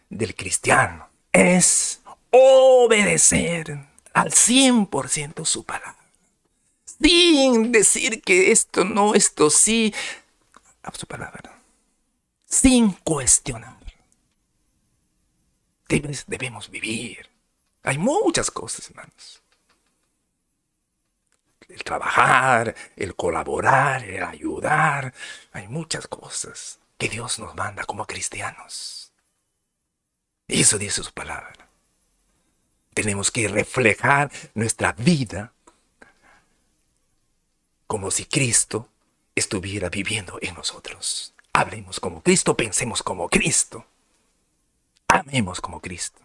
del 0.09 0.35
cristiano 0.35 1.09
es 1.33 2.01
obedecer 2.29 3.89
al 4.13 4.31
100% 4.31 5.43
su 5.43 5.65
palabra. 5.65 5.97
Sin 6.85 7.73
decir 7.73 8.21
que 8.21 8.53
esto 8.53 8.85
no, 8.85 9.15
esto 9.15 9.49
sí, 9.49 9.93
a 10.81 10.93
su 10.93 11.05
palabra. 11.05 11.61
Sin 12.45 12.93
cuestionar. 12.93 13.75
debemos 16.27 16.69
vivir. 16.69 17.29
Hay 17.83 17.97
muchas 17.97 18.49
cosas, 18.49 18.89
hermanos. 18.89 19.40
El 21.71 21.83
trabajar, 21.83 22.75
el 22.95 23.15
colaborar, 23.15 24.03
el 24.03 24.23
ayudar. 24.23 25.13
Hay 25.53 25.67
muchas 25.67 26.07
cosas 26.07 26.79
que 26.97 27.09
Dios 27.09 27.39
nos 27.39 27.55
manda 27.55 27.83
como 27.85 28.05
cristianos. 28.05 29.13
Eso 30.47 30.77
dice 30.77 31.01
su 31.01 31.13
palabra. 31.13 31.67
Tenemos 32.93 33.31
que 33.31 33.47
reflejar 33.47 34.29
nuestra 34.53 34.91
vida 34.91 35.53
como 37.87 38.11
si 38.11 38.25
Cristo 38.25 38.89
estuviera 39.35 39.89
viviendo 39.89 40.37
en 40.41 40.55
nosotros. 40.55 41.33
Hablemos 41.53 41.99
como 41.99 42.21
Cristo, 42.21 42.55
pensemos 42.55 43.01
como 43.01 43.29
Cristo. 43.29 43.85
Amemos 45.07 45.61
como 45.61 45.81
Cristo. 45.81 46.21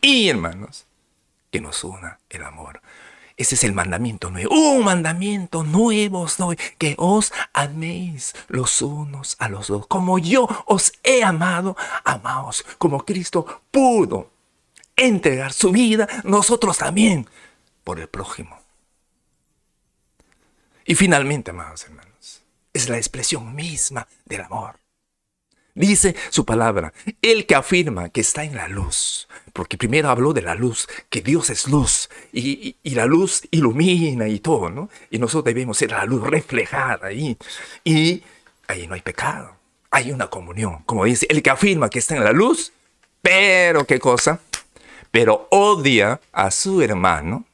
Y 0.00 0.28
hermanos, 0.28 0.86
que 1.50 1.60
nos 1.60 1.84
una 1.84 2.20
el 2.28 2.42
amor. 2.44 2.82
Ese 3.36 3.54
es 3.54 3.64
el 3.64 3.72
mandamiento 3.72 4.30
nuevo. 4.30 4.54
Un 4.54 4.84
mandamiento 4.84 5.62
nuevo 5.62 6.20
os 6.20 6.38
doy, 6.38 6.56
que 6.78 6.94
os 6.96 7.32
améis 7.52 8.34
los 8.48 8.80
unos 8.80 9.36
a 9.38 9.48
los 9.48 9.68
dos. 9.68 9.86
Como 9.86 10.18
yo 10.18 10.48
os 10.66 10.92
he 11.02 11.22
amado, 11.22 11.76
amaos. 12.04 12.64
Como 12.78 13.04
Cristo 13.04 13.62
pudo 13.70 14.30
entregar 14.96 15.52
su 15.52 15.70
vida, 15.70 16.08
nosotros 16.24 16.78
también, 16.78 17.28
por 17.84 18.00
el 18.00 18.08
prójimo. 18.08 18.58
Y 20.86 20.94
finalmente, 20.94 21.50
amados 21.50 21.84
hermanos, 21.84 22.42
es 22.72 22.88
la 22.88 22.96
expresión 22.96 23.54
misma 23.54 24.08
del 24.24 24.42
amor. 24.42 24.85
Dice 25.76 26.16
su 26.30 26.44
palabra, 26.44 26.92
el 27.22 27.46
que 27.46 27.54
afirma 27.54 28.08
que 28.08 28.22
está 28.22 28.42
en 28.42 28.56
la 28.56 28.66
luz, 28.66 29.28
porque 29.52 29.78
primero 29.78 30.08
habló 30.08 30.32
de 30.32 30.42
la 30.42 30.56
luz, 30.56 30.88
que 31.08 31.20
Dios 31.20 31.50
es 31.50 31.68
luz, 31.68 32.10
y, 32.32 32.76
la 32.82 33.06
luz 33.06 33.42
ilumina 33.52 34.26
y 34.26 34.40
todo, 34.40 34.70
¿no? 34.70 34.88
Y 35.10 35.18
nosotros 35.18 35.44
debemos 35.44 35.78
ser 35.78 35.92
la 35.92 36.04
luz 36.04 36.26
reflejada 36.26 37.06
ahí, 37.06 37.36
y 37.84 38.24
ahí 38.66 38.88
no 38.88 38.94
hay 38.94 39.02
pecado, 39.02 39.54
hay 39.90 40.10
una 40.10 40.26
comunión. 40.26 40.82
Como 40.86 41.04
dice, 41.04 41.26
el 41.30 41.42
que 41.42 41.50
afirma 41.50 41.90
que 41.90 42.00
está 42.00 42.16
en 42.16 42.24
la 42.24 42.32
luz, 42.32 42.72
pero 43.22 43.86
¿qué 43.86 44.00
cosa? 44.00 44.40
pero 45.16 45.48
odia 45.50 46.20
a 46.30 46.50
su 46.50 46.82
hermano, 46.82 47.46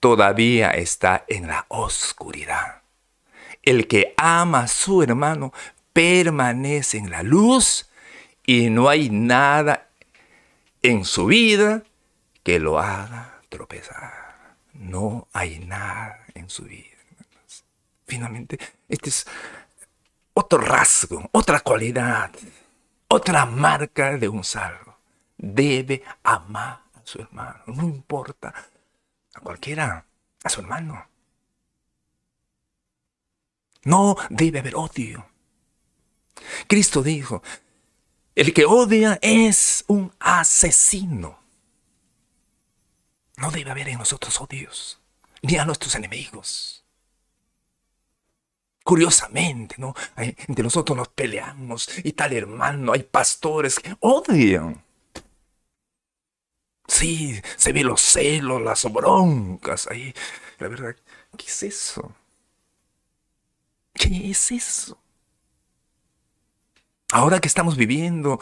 todavía 0.00 0.70
está 0.70 1.24
en 1.28 1.46
la 1.46 1.64
oscuridad. 1.68 2.82
El 3.62 3.86
que 3.86 4.12
ama 4.16 4.62
a 4.62 4.66
su 4.66 5.00
hermano 5.00 5.52
permanece 5.92 6.98
en 6.98 7.10
la 7.10 7.22
luz 7.22 7.88
y 8.44 8.70
no 8.70 8.88
hay 8.88 9.10
nada 9.10 9.88
en 10.82 11.04
su 11.04 11.26
vida 11.26 11.82
que 12.42 12.58
lo 12.58 12.78
haga 12.78 13.40
tropezar. 13.48 14.56
No 14.74 15.28
hay 15.32 15.58
nada 15.58 16.24
en 16.34 16.48
su 16.48 16.64
vida. 16.64 16.86
Finalmente, 18.06 18.58
este 18.88 19.10
es 19.10 19.26
otro 20.34 20.58
rasgo, 20.58 21.28
otra 21.32 21.60
cualidad, 21.60 22.30
otra 23.08 23.46
marca 23.46 24.16
de 24.16 24.28
un 24.28 24.42
salvo 24.42 24.96
debe 25.36 26.02
amar 26.22 26.82
a 26.94 27.00
su 27.04 27.20
hermano. 27.20 27.62
No 27.66 27.84
importa 27.84 28.54
a 29.34 29.40
cualquiera, 29.40 30.04
a 30.42 30.48
su 30.48 30.60
hermano. 30.60 31.06
No 33.84 34.16
debe 34.28 34.58
haber 34.58 34.76
odio. 34.76 35.29
Cristo 36.66 37.02
dijo, 37.02 37.42
el 38.34 38.54
que 38.54 38.64
odia 38.64 39.18
es 39.22 39.84
un 39.88 40.12
asesino. 40.18 41.38
No 43.36 43.50
debe 43.50 43.70
haber 43.70 43.88
en 43.88 43.98
nosotros 43.98 44.40
odios, 44.40 45.00
ni 45.42 45.56
a 45.56 45.64
nuestros 45.64 45.94
enemigos. 45.94 46.84
Curiosamente, 48.84 49.76
¿no? 49.78 49.94
Entre 50.16 50.62
nosotros 50.62 50.96
nos 50.96 51.08
peleamos 51.08 51.88
y 52.04 52.12
tal 52.12 52.32
hermano, 52.32 52.92
hay 52.92 53.02
pastores 53.02 53.78
que 53.78 53.96
odian. 54.00 54.84
Sí, 56.86 57.40
se 57.56 57.72
ve 57.72 57.84
los 57.84 58.00
celos, 58.00 58.60
las 58.60 58.84
broncas 58.92 59.86
ahí. 59.86 60.12
La 60.58 60.68
verdad, 60.68 60.96
¿qué 61.36 61.46
es 61.46 61.62
eso? 61.62 62.14
¿Qué 63.94 64.30
es 64.30 64.50
eso? 64.50 64.99
Ahora 67.12 67.40
que 67.40 67.48
estamos 67.48 67.76
viviendo, 67.76 68.40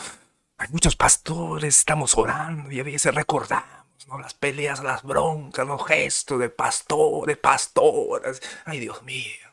hay 0.59 0.69
muchos 0.71 0.97
pastores, 0.97 1.79
estamos 1.79 2.17
orando 2.17 2.71
y 2.71 2.81
a 2.81 2.85
veces 2.85 3.15
recordamos 3.15 3.79
las 4.21 4.35
peleas, 4.35 4.83
las 4.83 5.03
broncas, 5.03 5.67
los 5.67 5.87
gestos 5.87 6.39
de 6.39 6.49
pastores, 6.49 7.37
pastoras. 7.37 8.41
Ay, 8.65 8.81
Dios 8.81 9.03
mío. 9.03 9.49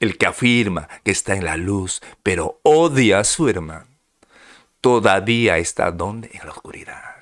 El 0.00 0.18
que 0.18 0.26
afirma 0.26 0.88
que 1.04 1.12
está 1.12 1.34
en 1.34 1.44
la 1.44 1.56
luz, 1.56 2.02
pero 2.24 2.58
odia 2.64 3.20
a 3.20 3.24
su 3.24 3.48
hermano 3.48 3.92
todavía 4.82 5.56
está 5.56 5.90
donde? 5.90 6.28
En 6.34 6.44
la 6.44 6.52
oscuridad. 6.52 7.14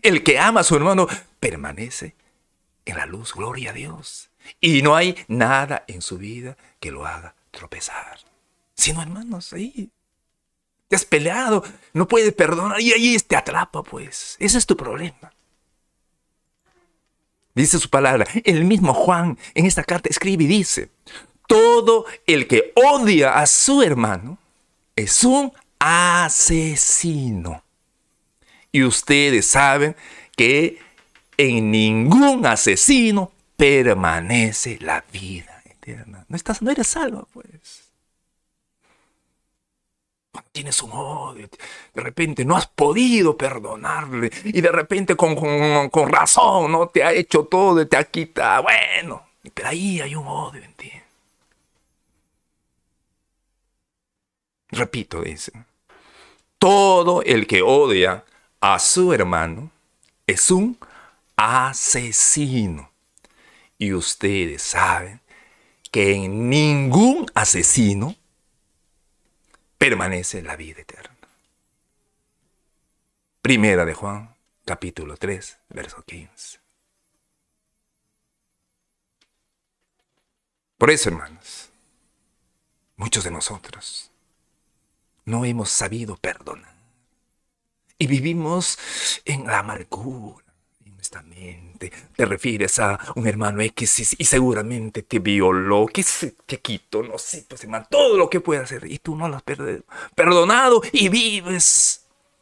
El 0.00 0.22
que 0.22 0.38
ama 0.38 0.60
a 0.60 0.64
su 0.64 0.76
hermano 0.76 1.06
permanece 1.40 2.14
en 2.86 2.96
la 2.96 3.04
luz, 3.04 3.34
gloria 3.34 3.70
a 3.70 3.74
Dios. 3.74 4.29
Y 4.60 4.82
no 4.82 4.96
hay 4.96 5.16
nada 5.28 5.84
en 5.86 6.02
su 6.02 6.18
vida 6.18 6.56
que 6.78 6.90
lo 6.90 7.06
haga 7.06 7.34
tropezar. 7.50 8.20
Sino, 8.74 9.02
hermanos, 9.02 9.52
ahí 9.52 9.90
te 10.88 10.96
has 10.96 11.04
peleado, 11.04 11.62
no 11.92 12.08
puedes 12.08 12.32
perdonar 12.32 12.80
y 12.80 12.92
ahí 12.92 13.16
te 13.18 13.36
atrapa, 13.36 13.82
pues. 13.82 14.36
Ese 14.40 14.58
es 14.58 14.66
tu 14.66 14.76
problema. 14.76 15.32
Dice 17.54 17.78
su 17.78 17.88
palabra. 17.88 18.26
El 18.44 18.64
mismo 18.64 18.94
Juan 18.94 19.38
en 19.54 19.66
esta 19.66 19.84
carta 19.84 20.08
escribe 20.08 20.44
y 20.44 20.48
dice, 20.48 20.90
todo 21.46 22.06
el 22.26 22.46
que 22.46 22.72
odia 22.74 23.38
a 23.38 23.46
su 23.46 23.82
hermano 23.82 24.38
es 24.96 25.24
un 25.24 25.52
asesino. 25.78 27.62
Y 28.72 28.84
ustedes 28.84 29.46
saben 29.46 29.96
que 30.36 30.78
en 31.36 31.70
ningún 31.70 32.46
asesino 32.46 33.32
permanece 33.60 34.78
la 34.80 35.04
vida 35.12 35.62
eterna. 35.66 36.24
No, 36.28 36.36
estás, 36.36 36.62
no 36.62 36.70
eres 36.70 36.86
salvo, 36.86 37.28
pues. 37.30 37.92
Cuando 40.32 40.50
tienes 40.50 40.82
un 40.82 40.92
odio, 40.92 41.46
de 41.92 42.00
repente 42.02 42.46
no 42.46 42.56
has 42.56 42.66
podido 42.68 43.36
perdonarle 43.36 44.30
y 44.44 44.62
de 44.62 44.72
repente 44.72 45.14
con, 45.14 45.34
con 45.90 46.08
razón 46.08 46.72
no 46.72 46.88
te 46.88 47.04
ha 47.04 47.12
hecho 47.12 47.44
todo, 47.44 47.86
te 47.86 47.98
ha 47.98 48.04
quitado. 48.04 48.62
Bueno, 48.62 49.26
pero 49.52 49.68
ahí 49.68 50.00
hay 50.00 50.14
un 50.14 50.26
odio 50.26 50.62
en 50.62 50.72
ti. 50.74 50.92
Repito, 54.70 55.20
dice, 55.20 55.52
todo 56.58 57.22
el 57.22 57.46
que 57.46 57.60
odia 57.60 58.24
a 58.60 58.78
su 58.78 59.12
hermano 59.12 59.70
es 60.26 60.50
un 60.50 60.78
asesino. 61.36 62.89
Y 63.80 63.94
ustedes 63.94 64.60
saben 64.60 65.22
que 65.90 66.12
en 66.14 66.50
ningún 66.50 67.24
asesino 67.34 68.14
permanece 69.78 70.42
la 70.42 70.54
vida 70.54 70.82
eterna. 70.82 71.16
Primera 73.40 73.86
de 73.86 73.94
Juan, 73.94 74.36
capítulo 74.66 75.16
3, 75.16 75.56
verso 75.70 76.02
15. 76.02 76.58
Por 80.76 80.90
eso, 80.90 81.08
hermanos, 81.08 81.70
muchos 82.96 83.24
de 83.24 83.30
nosotros 83.30 84.10
no 85.24 85.46
hemos 85.46 85.70
sabido 85.70 86.18
perdonar. 86.18 86.74
Y 87.96 88.06
vivimos 88.06 88.78
en 89.24 89.46
la 89.46 89.60
amargura, 89.60 90.49
mente. 91.22 91.92
Te 92.16 92.24
refieres 92.24 92.78
a 92.78 92.98
un 93.16 93.26
hermano 93.26 93.60
X 93.62 94.14
y, 94.18 94.24
seguramente 94.24 95.02
te 95.02 95.18
violó, 95.18 95.86
que 95.86 96.02
se 96.02 96.32
te 96.46 96.60
quitó, 96.60 97.02
no 97.02 97.18
sé, 97.18 97.44
pues 97.48 97.62
hermano, 97.64 97.86
todo 97.90 98.16
lo 98.16 98.30
que 98.30 98.40
puede 98.40 98.60
hacer. 98.60 98.86
Y 98.90 98.98
tú 98.98 99.16
no 99.16 99.28
lo 99.28 99.36
has 99.36 99.42
perdonado 100.14 100.82
y 100.92 101.08
vives 101.08 102.00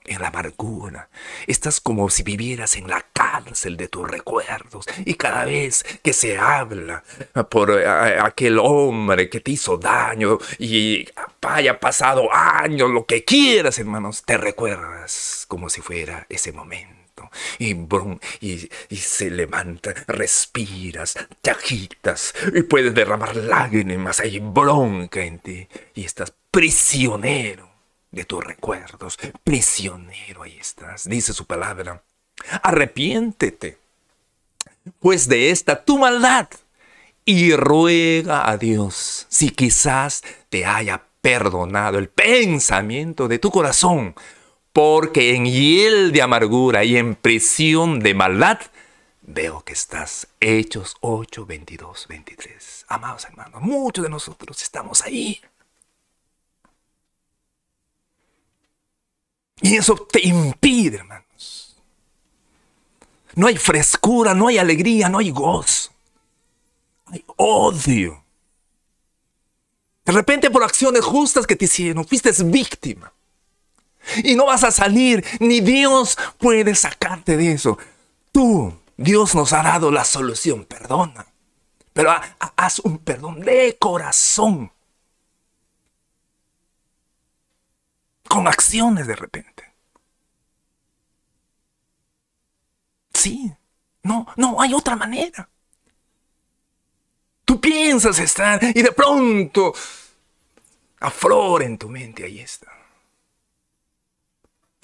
en 0.09 0.23
la 0.23 0.29
amargura. 0.29 1.09
Estás 1.47 1.81
como 1.81 2.09
si 2.11 2.23
vivieras 2.23 2.77
en 2.77 2.89
la 2.89 3.05
cárcel 3.13 3.77
de 3.77 3.89
tus 3.89 4.09
recuerdos. 4.09 4.87
Y 5.05 5.15
cada 5.15 5.45
vez 5.45 5.85
que 6.03 6.13
se 6.13 6.39
habla 6.39 7.03
por 7.51 7.71
eh, 7.71 7.87
aquel 7.87 8.59
hombre 8.59 9.29
que 9.29 9.41
te 9.41 9.53
hizo 9.53 9.77
daño 9.77 10.39
y 10.59 11.07
haya 11.43 11.79
pasado 11.79 12.29
años, 12.33 12.91
lo 12.91 13.07
que 13.07 13.25
quieras, 13.25 13.79
hermanos, 13.79 14.23
te 14.25 14.37
recuerdas 14.37 15.45
como 15.49 15.69
si 15.69 15.81
fuera 15.81 16.27
ese 16.29 16.53
momento. 16.53 16.98
Y, 17.59 17.77
y, 18.41 18.97
se 18.97 19.31
levanta, 19.31 19.95
respiras, 20.07 21.17
te 21.41 21.51
agitas 21.51 22.35
y 22.55 22.63
puedes 22.63 22.95
derramar 22.95 23.37
lágrimas, 23.37 24.21
hay 24.21 24.39
bronca 24.39 25.23
en 25.23 25.39
ti 25.39 25.69
y 25.95 26.05
estás 26.05 26.33
prisionero 26.51 27.69
de 28.11 28.25
tus 28.25 28.43
recuerdos, 28.43 29.19
prisionero 29.45 30.43
ahí 30.43 30.59
estás, 30.59 31.09
dice 31.09 31.33
su 31.33 31.45
palabra. 31.45 32.03
Arrepiéntete, 32.63 33.79
pues 35.01 35.29
de 35.29 35.51
esta 35.51 35.85
tu 35.85 35.99
maldad 35.99 36.49
y 37.25 37.55
ruega 37.55 38.49
a 38.49 38.57
Dios 38.57 39.27
si 39.29 39.51
quizás 39.51 40.23
te 40.49 40.65
haya 40.65 41.03
perdonado 41.21 41.99
el 41.99 42.09
pensamiento 42.09 43.29
de 43.29 43.39
tu 43.39 43.51
corazón 43.51 44.15
porque 44.79 45.35
en 45.35 45.45
hiel 45.45 46.13
de 46.13 46.23
amargura 46.23 46.85
y 46.85 46.97
en 46.97 47.17
prisión 47.17 47.99
de 47.99 48.15
maldad 48.15 48.61
veo 49.23 49.65
que 49.65 49.73
estás. 49.73 50.29
Hechos 50.39 50.95
8, 51.01 51.47
22, 51.47 52.07
23. 52.09 52.85
Amados 52.87 53.25
hermanos, 53.25 53.61
muchos 53.61 54.05
de 54.05 54.09
nosotros 54.09 54.63
estamos 54.63 55.03
ahí. 55.03 55.41
Y 59.63 59.75
eso 59.75 59.97
te 59.97 60.25
impide, 60.25 60.99
hermanos. 60.99 61.77
No 63.35 63.49
hay 63.49 63.57
frescura, 63.57 64.33
no 64.33 64.47
hay 64.47 64.59
alegría, 64.59 65.09
no 65.09 65.19
hay 65.19 65.33
gozo. 65.33 65.91
Hay 67.07 67.25
odio. 67.35 68.23
De 70.05 70.13
repente 70.13 70.51
por 70.51 70.63
acciones 70.63 71.05
justas 71.05 71.49
que 71.49 71.57
te 71.57 71.65
hicieron, 71.65 72.07
fuiste 72.07 72.31
víctima. 72.45 73.13
Y 74.25 74.35
no 74.35 74.47
vas 74.47 74.65
a 74.65 74.71
salir, 74.71 75.25
ni 75.41 75.61
Dios 75.61 76.17
puede 76.39 76.75
sacarte 76.75 77.37
de 77.37 77.53
eso. 77.53 77.79
Tú, 78.33 78.79
Dios 78.97 79.35
nos 79.35 79.53
ha 79.53 79.63
dado 79.63 79.91
la 79.91 80.05
solución, 80.05 80.65
perdona. 80.65 81.27
Pero 81.93 82.15
haz 82.57 82.79
un 82.81 82.99
perdón 82.99 83.41
de 83.41 83.77
corazón. 83.79 84.73
Con 88.29 88.47
acciones 88.47 89.07
de 89.07 89.17
repente. 89.17 89.65
Sí, 93.15 93.53
no, 94.03 94.27
no 94.37 94.61
hay 94.61 94.75
otra 94.75 94.95
manera. 94.95 95.49
Tú 97.45 97.61
piensas 97.61 98.19
estar 98.19 98.63
y 98.63 98.83
de 98.83 98.93
pronto 98.93 99.73
aflora 101.01 101.65
en 101.65 101.79
tu 101.79 101.89
mente, 101.89 102.25
ahí 102.25 102.41
está. 102.41 102.78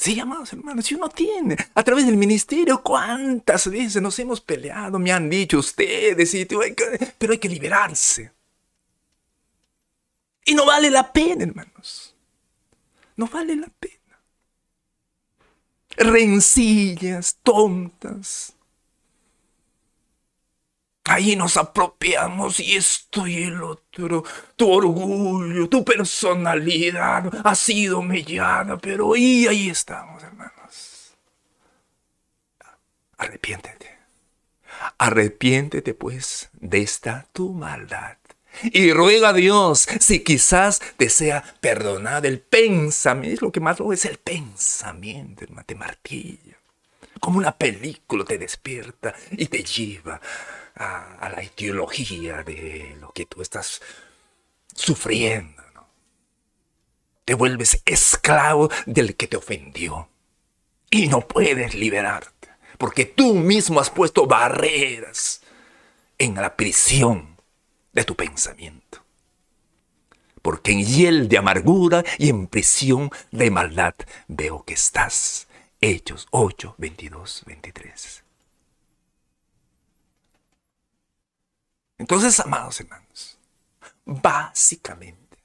Sí, 0.04 0.20
amados 0.20 0.52
hermanos, 0.52 0.84
si 0.84 0.94
uno 0.94 1.08
tiene, 1.08 1.56
a 1.74 1.82
través 1.82 2.04
del 2.04 2.18
ministerio, 2.18 2.82
cuántas 2.82 3.70
veces 3.70 4.02
nos 4.02 4.18
hemos 4.18 4.38
peleado, 4.38 4.98
me 4.98 5.10
han 5.10 5.30
dicho 5.30 5.58
ustedes, 5.58 6.34
y, 6.34 6.46
pero 7.16 7.32
hay 7.32 7.38
que 7.38 7.48
liberarse. 7.48 8.30
Y 10.44 10.54
no 10.54 10.66
vale 10.66 10.90
la 10.90 11.10
pena, 11.10 11.44
hermanos. 11.44 12.14
No 13.16 13.28
vale 13.28 13.56
la 13.56 13.68
pena. 13.80 14.20
Rencillas, 15.96 17.38
tontas, 17.42 18.53
Ahí 21.06 21.36
nos 21.36 21.58
apropiamos 21.58 22.60
y 22.60 22.76
esto 22.76 23.26
y 23.26 23.44
el 23.44 23.62
otro. 23.62 24.24
Tu 24.56 24.70
orgullo, 24.70 25.68
tu 25.68 25.84
personalidad 25.84 27.30
ha 27.44 27.54
sido 27.54 28.00
mellada, 28.00 28.78
pero 28.78 29.12
ahí, 29.12 29.46
ahí 29.46 29.68
estamos, 29.68 30.22
hermanos. 30.22 31.14
Arrepiéntete. 33.18 33.98
Arrepiéntete, 34.96 35.92
pues, 35.92 36.48
de 36.54 36.80
esta 36.80 37.26
tu 37.32 37.52
maldad. 37.52 38.16
Y 38.62 38.92
ruega 38.92 39.30
a 39.30 39.32
Dios 39.34 39.86
si 40.00 40.20
quizás 40.20 40.80
te 40.96 41.10
sea 41.10 41.42
perdonado 41.60 42.26
el 42.28 42.40
pensamiento. 42.40 43.34
Es 43.34 43.42
lo 43.42 43.52
que 43.52 43.60
más 43.60 43.78
lo 43.78 43.92
es 43.92 44.06
el 44.06 44.18
pensamiento, 44.18 45.44
hermano, 45.44 45.66
te 45.66 45.74
martilla. 45.74 46.56
Como 47.20 47.38
una 47.38 47.52
película 47.52 48.24
te 48.24 48.38
despierta 48.38 49.14
y 49.32 49.46
te 49.46 49.62
lleva 49.62 50.20
a, 50.74 51.30
la 51.34 51.42
ideología 51.42 52.42
de 52.42 52.96
lo 53.00 53.12
que 53.12 53.26
tú 53.26 53.42
estás 53.42 53.80
sufriendo. 54.74 55.62
Te 57.24 57.34
vuelves 57.34 57.80
esclavo 57.84 58.70
del 58.86 59.16
que 59.16 59.26
te 59.26 59.36
ofendió 59.36 60.08
y 60.90 61.08
no 61.08 61.26
puedes 61.26 61.74
liberarte 61.74 62.34
porque 62.78 63.04
tú 63.04 63.34
mismo 63.34 63.80
has 63.80 63.90
puesto 63.90 64.26
barreras 64.26 65.40
en 66.18 66.34
la 66.34 66.56
prisión 66.56 67.36
de 67.92 68.04
tu 68.04 68.14
pensamiento. 68.14 69.02
Porque 70.42 70.72
en 70.72 70.84
hiel 70.84 71.28
de 71.28 71.38
amargura 71.38 72.04
y 72.18 72.28
en 72.28 72.46
prisión 72.46 73.10
de 73.30 73.50
maldad 73.50 73.94
veo 74.28 74.64
que 74.64 74.74
estás. 74.74 75.48
Hechos 75.80 76.26
8, 76.30 76.74
22, 76.78 77.44
23. 77.46 78.23
Entonces, 81.98 82.38
amados 82.40 82.80
hermanos, 82.80 83.38
básicamente, 84.04 85.38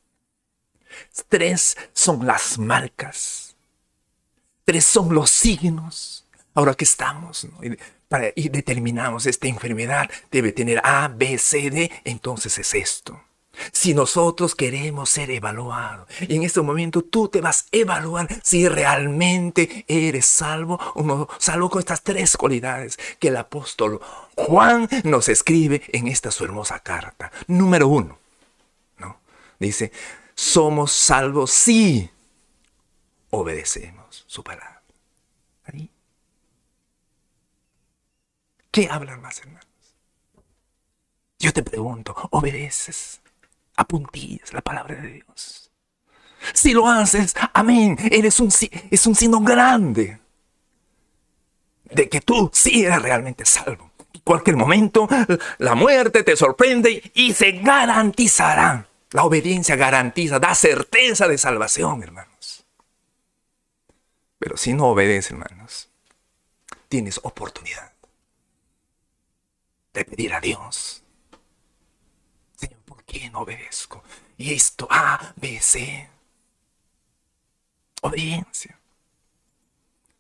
tres 1.28 1.78
son 1.94 2.26
las 2.26 2.58
marcas, 2.58 3.56
tres 4.66 4.86
son 4.86 5.14
los 5.14 5.30
signos. 5.30 6.26
Ahora 6.56 6.74
que 6.74 6.84
estamos, 6.84 7.48
Para, 8.08 8.30
y 8.36 8.50
determinamos 8.50 9.28
esta 9.28 9.48
enfermedad, 9.48 10.10
debe 10.32 10.52
tener 10.52 10.82
A, 10.84 11.08
B, 11.08 11.38
C, 11.38 11.70
D, 11.70 11.92
entonces 12.04 12.58
es 12.58 12.74
esto. 12.74 13.22
Si 13.72 13.94
nosotros 13.94 14.56
queremos 14.56 15.10
ser 15.10 15.32
evaluados, 15.32 16.08
y 16.22 16.36
en 16.36 16.44
este 16.44 16.62
momento 16.62 17.02
tú 17.02 17.28
te 17.28 17.42
vas 17.42 17.62
a 17.62 17.78
evaluar 17.78 18.28
si 18.44 18.68
realmente 18.68 19.86
eres 19.88 20.26
salvo 20.26 20.80
o 20.96 21.04
no 21.04 21.28
salvo 21.38 21.70
con 21.70 21.80
estas 21.80 22.02
tres 22.02 22.38
cualidades 22.38 22.98
que 23.20 23.30
el 23.30 23.38
apóstol 23.38 24.00
Juan 24.36 24.88
nos 25.04 25.30
escribe 25.30 25.82
en 25.90 26.08
esta 26.08 26.32
su 26.32 26.46
hermosa 26.46 26.80
carta. 26.80 27.32
Número 27.48 27.88
uno, 27.88 28.18
¿no? 28.98 29.20
Dice, 29.60 29.92
somos 30.36 30.92
salvos 30.92 31.52
si 31.52 32.10
obedecemos 33.32 34.24
su 34.28 34.44
palabra. 34.44 34.80
¿Qué 38.72 38.88
hablan 38.90 39.22
más, 39.22 39.40
hermanos? 39.40 39.66
Yo 41.40 41.54
te 41.54 41.64
pregunto, 41.64 42.16
¿obedeces? 42.32 43.22
A 43.80 43.86
puntillas 43.86 44.54
la 44.54 44.60
palabra 44.60 44.96
de 44.96 45.08
Dios. 45.08 45.72
Si 46.54 46.74
lo 46.74 46.88
haces, 46.88 47.34
amén, 47.54 47.98
eres 48.12 48.40
un, 48.42 48.50
es 48.92 49.08
un 49.08 49.16
signo 49.16 49.40
grande 49.40 50.20
de 51.86 52.10
que 52.10 52.20
tú 52.20 52.50
sí 52.54 52.84
eres 52.84 53.02
realmente 53.02 53.46
salvo. 53.46 53.92
En 54.14 54.22
cualquier 54.22 54.58
momento 54.58 55.08
la 55.60 55.76
muerte 55.76 56.24
te 56.24 56.36
sorprende 56.36 57.12
y 57.14 57.34
se 57.34 57.54
garantizará. 57.54 58.86
La 59.12 59.24
obediencia 59.24 59.76
garantiza, 59.76 60.40
da 60.40 60.54
certeza 60.54 61.28
de 61.28 61.38
salvación, 61.38 62.04
hermanos. 62.04 62.66
Pero 64.38 64.56
si 64.58 64.74
no 64.74 64.88
obedeces, 64.88 65.32
hermanos, 65.32 65.90
tienes 66.90 67.20
oportunidad 67.24 67.94
de 69.94 70.06
pedir 70.06 70.34
a 70.34 70.42
Dios 70.42 71.02
qué 73.10 73.30
no 73.30 73.40
obedezco? 73.40 74.04
Y 74.38 74.54
esto, 74.54 74.88
A, 74.90 75.34
B, 75.36 75.60
C. 75.60 76.10
Obediencia. 78.02 78.80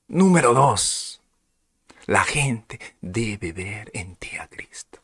Número 0.08 0.54
dos, 0.54 1.22
la 2.08 2.24
gente 2.24 2.80
debe 3.00 3.54
ver 3.54 3.92
en 3.94 4.16
ti 4.16 4.36
a 4.38 4.48
Cristo. 4.48 5.00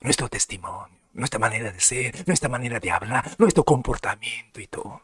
Nuestro 0.00 0.28
testimonio, 0.28 0.98
nuestra 1.12 1.38
manera 1.38 1.70
de 1.70 1.80
ser, 1.80 2.26
nuestra 2.26 2.48
manera 2.48 2.80
de 2.80 2.90
hablar, 2.90 3.36
nuestro 3.38 3.64
comportamiento 3.64 4.60
y 4.60 4.66
todo. 4.66 5.00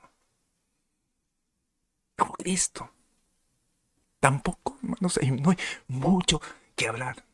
Como 2.16 2.32
Cristo. 2.32 2.90
Tampoco, 4.18 4.76
no 4.82 5.08
sé, 5.08 5.30
no 5.30 5.50
hay 5.50 5.58
mucho 5.86 6.42
que 6.74 6.88
hablar. 6.88 7.24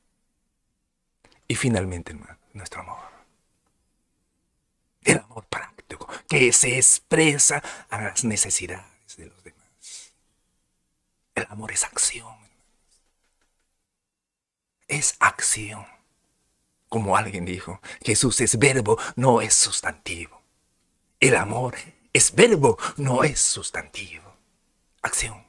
Y 1.49 1.55
finalmente, 1.55 2.13
hermano, 2.13 2.37
nuestro 2.53 2.83
amor 2.83 3.14
el 5.05 5.19
amor 5.19 5.47
práctico, 5.47 6.09
que 6.29 6.53
se 6.53 6.77
expresa 6.77 7.63
a 7.91 8.01
las 8.01 8.25
necesidades 8.25 9.17
de 9.17 9.27
los 9.27 9.45
demás. 9.45 10.15
El 11.35 11.47
amor 11.51 11.73
es 11.73 11.85
acción. 11.85 12.37
Es 14.89 15.17
acción. 15.21 15.87
Como 16.89 17.17
alguien 17.17 17.45
dijo, 17.45 17.81
Jesús 18.05 18.41
es 18.41 18.59
verbo, 18.59 18.99
no 19.17 19.41
es 19.41 19.55
sustantivo. 19.55 20.43
El 21.19 21.37
amor 21.37 21.77
es 22.13 22.35
verbo, 22.35 22.79
no 22.97 23.25
es 23.25 23.41
sustantivo. 23.41 24.37
Acción. 25.03 25.45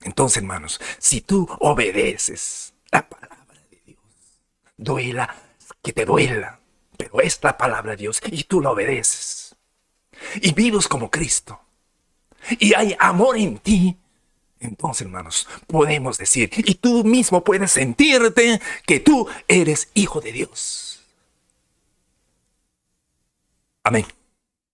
Entonces, 0.00 0.38
hermanos, 0.38 0.80
si 0.98 1.20
tú 1.20 1.48
obedeces 1.60 2.74
la 2.90 3.08
palabra 3.08 3.60
de 3.70 3.80
Dios, 3.86 4.00
duela 4.76 5.34
que 5.82 5.92
te 5.92 6.04
duela, 6.04 6.60
pero 6.96 7.20
es 7.20 7.38
la 7.42 7.56
palabra 7.56 7.92
de 7.92 7.98
Dios 7.98 8.20
y 8.26 8.44
tú 8.44 8.60
la 8.60 8.70
obedeces. 8.70 9.56
Y 10.40 10.52
vives 10.52 10.88
como 10.88 11.10
Cristo. 11.10 11.60
Y 12.58 12.74
hay 12.74 12.96
amor 12.98 13.36
en 13.36 13.58
ti. 13.58 13.96
Entonces, 14.60 15.06
hermanos, 15.06 15.48
podemos 15.66 16.18
decir, 16.18 16.50
y 16.56 16.74
tú 16.76 17.02
mismo 17.02 17.42
puedes 17.42 17.72
sentirte 17.72 18.60
que 18.86 19.00
tú 19.00 19.28
eres 19.48 19.88
hijo 19.94 20.20
de 20.20 20.32
Dios. 20.32 21.02
Amén. 23.82 24.06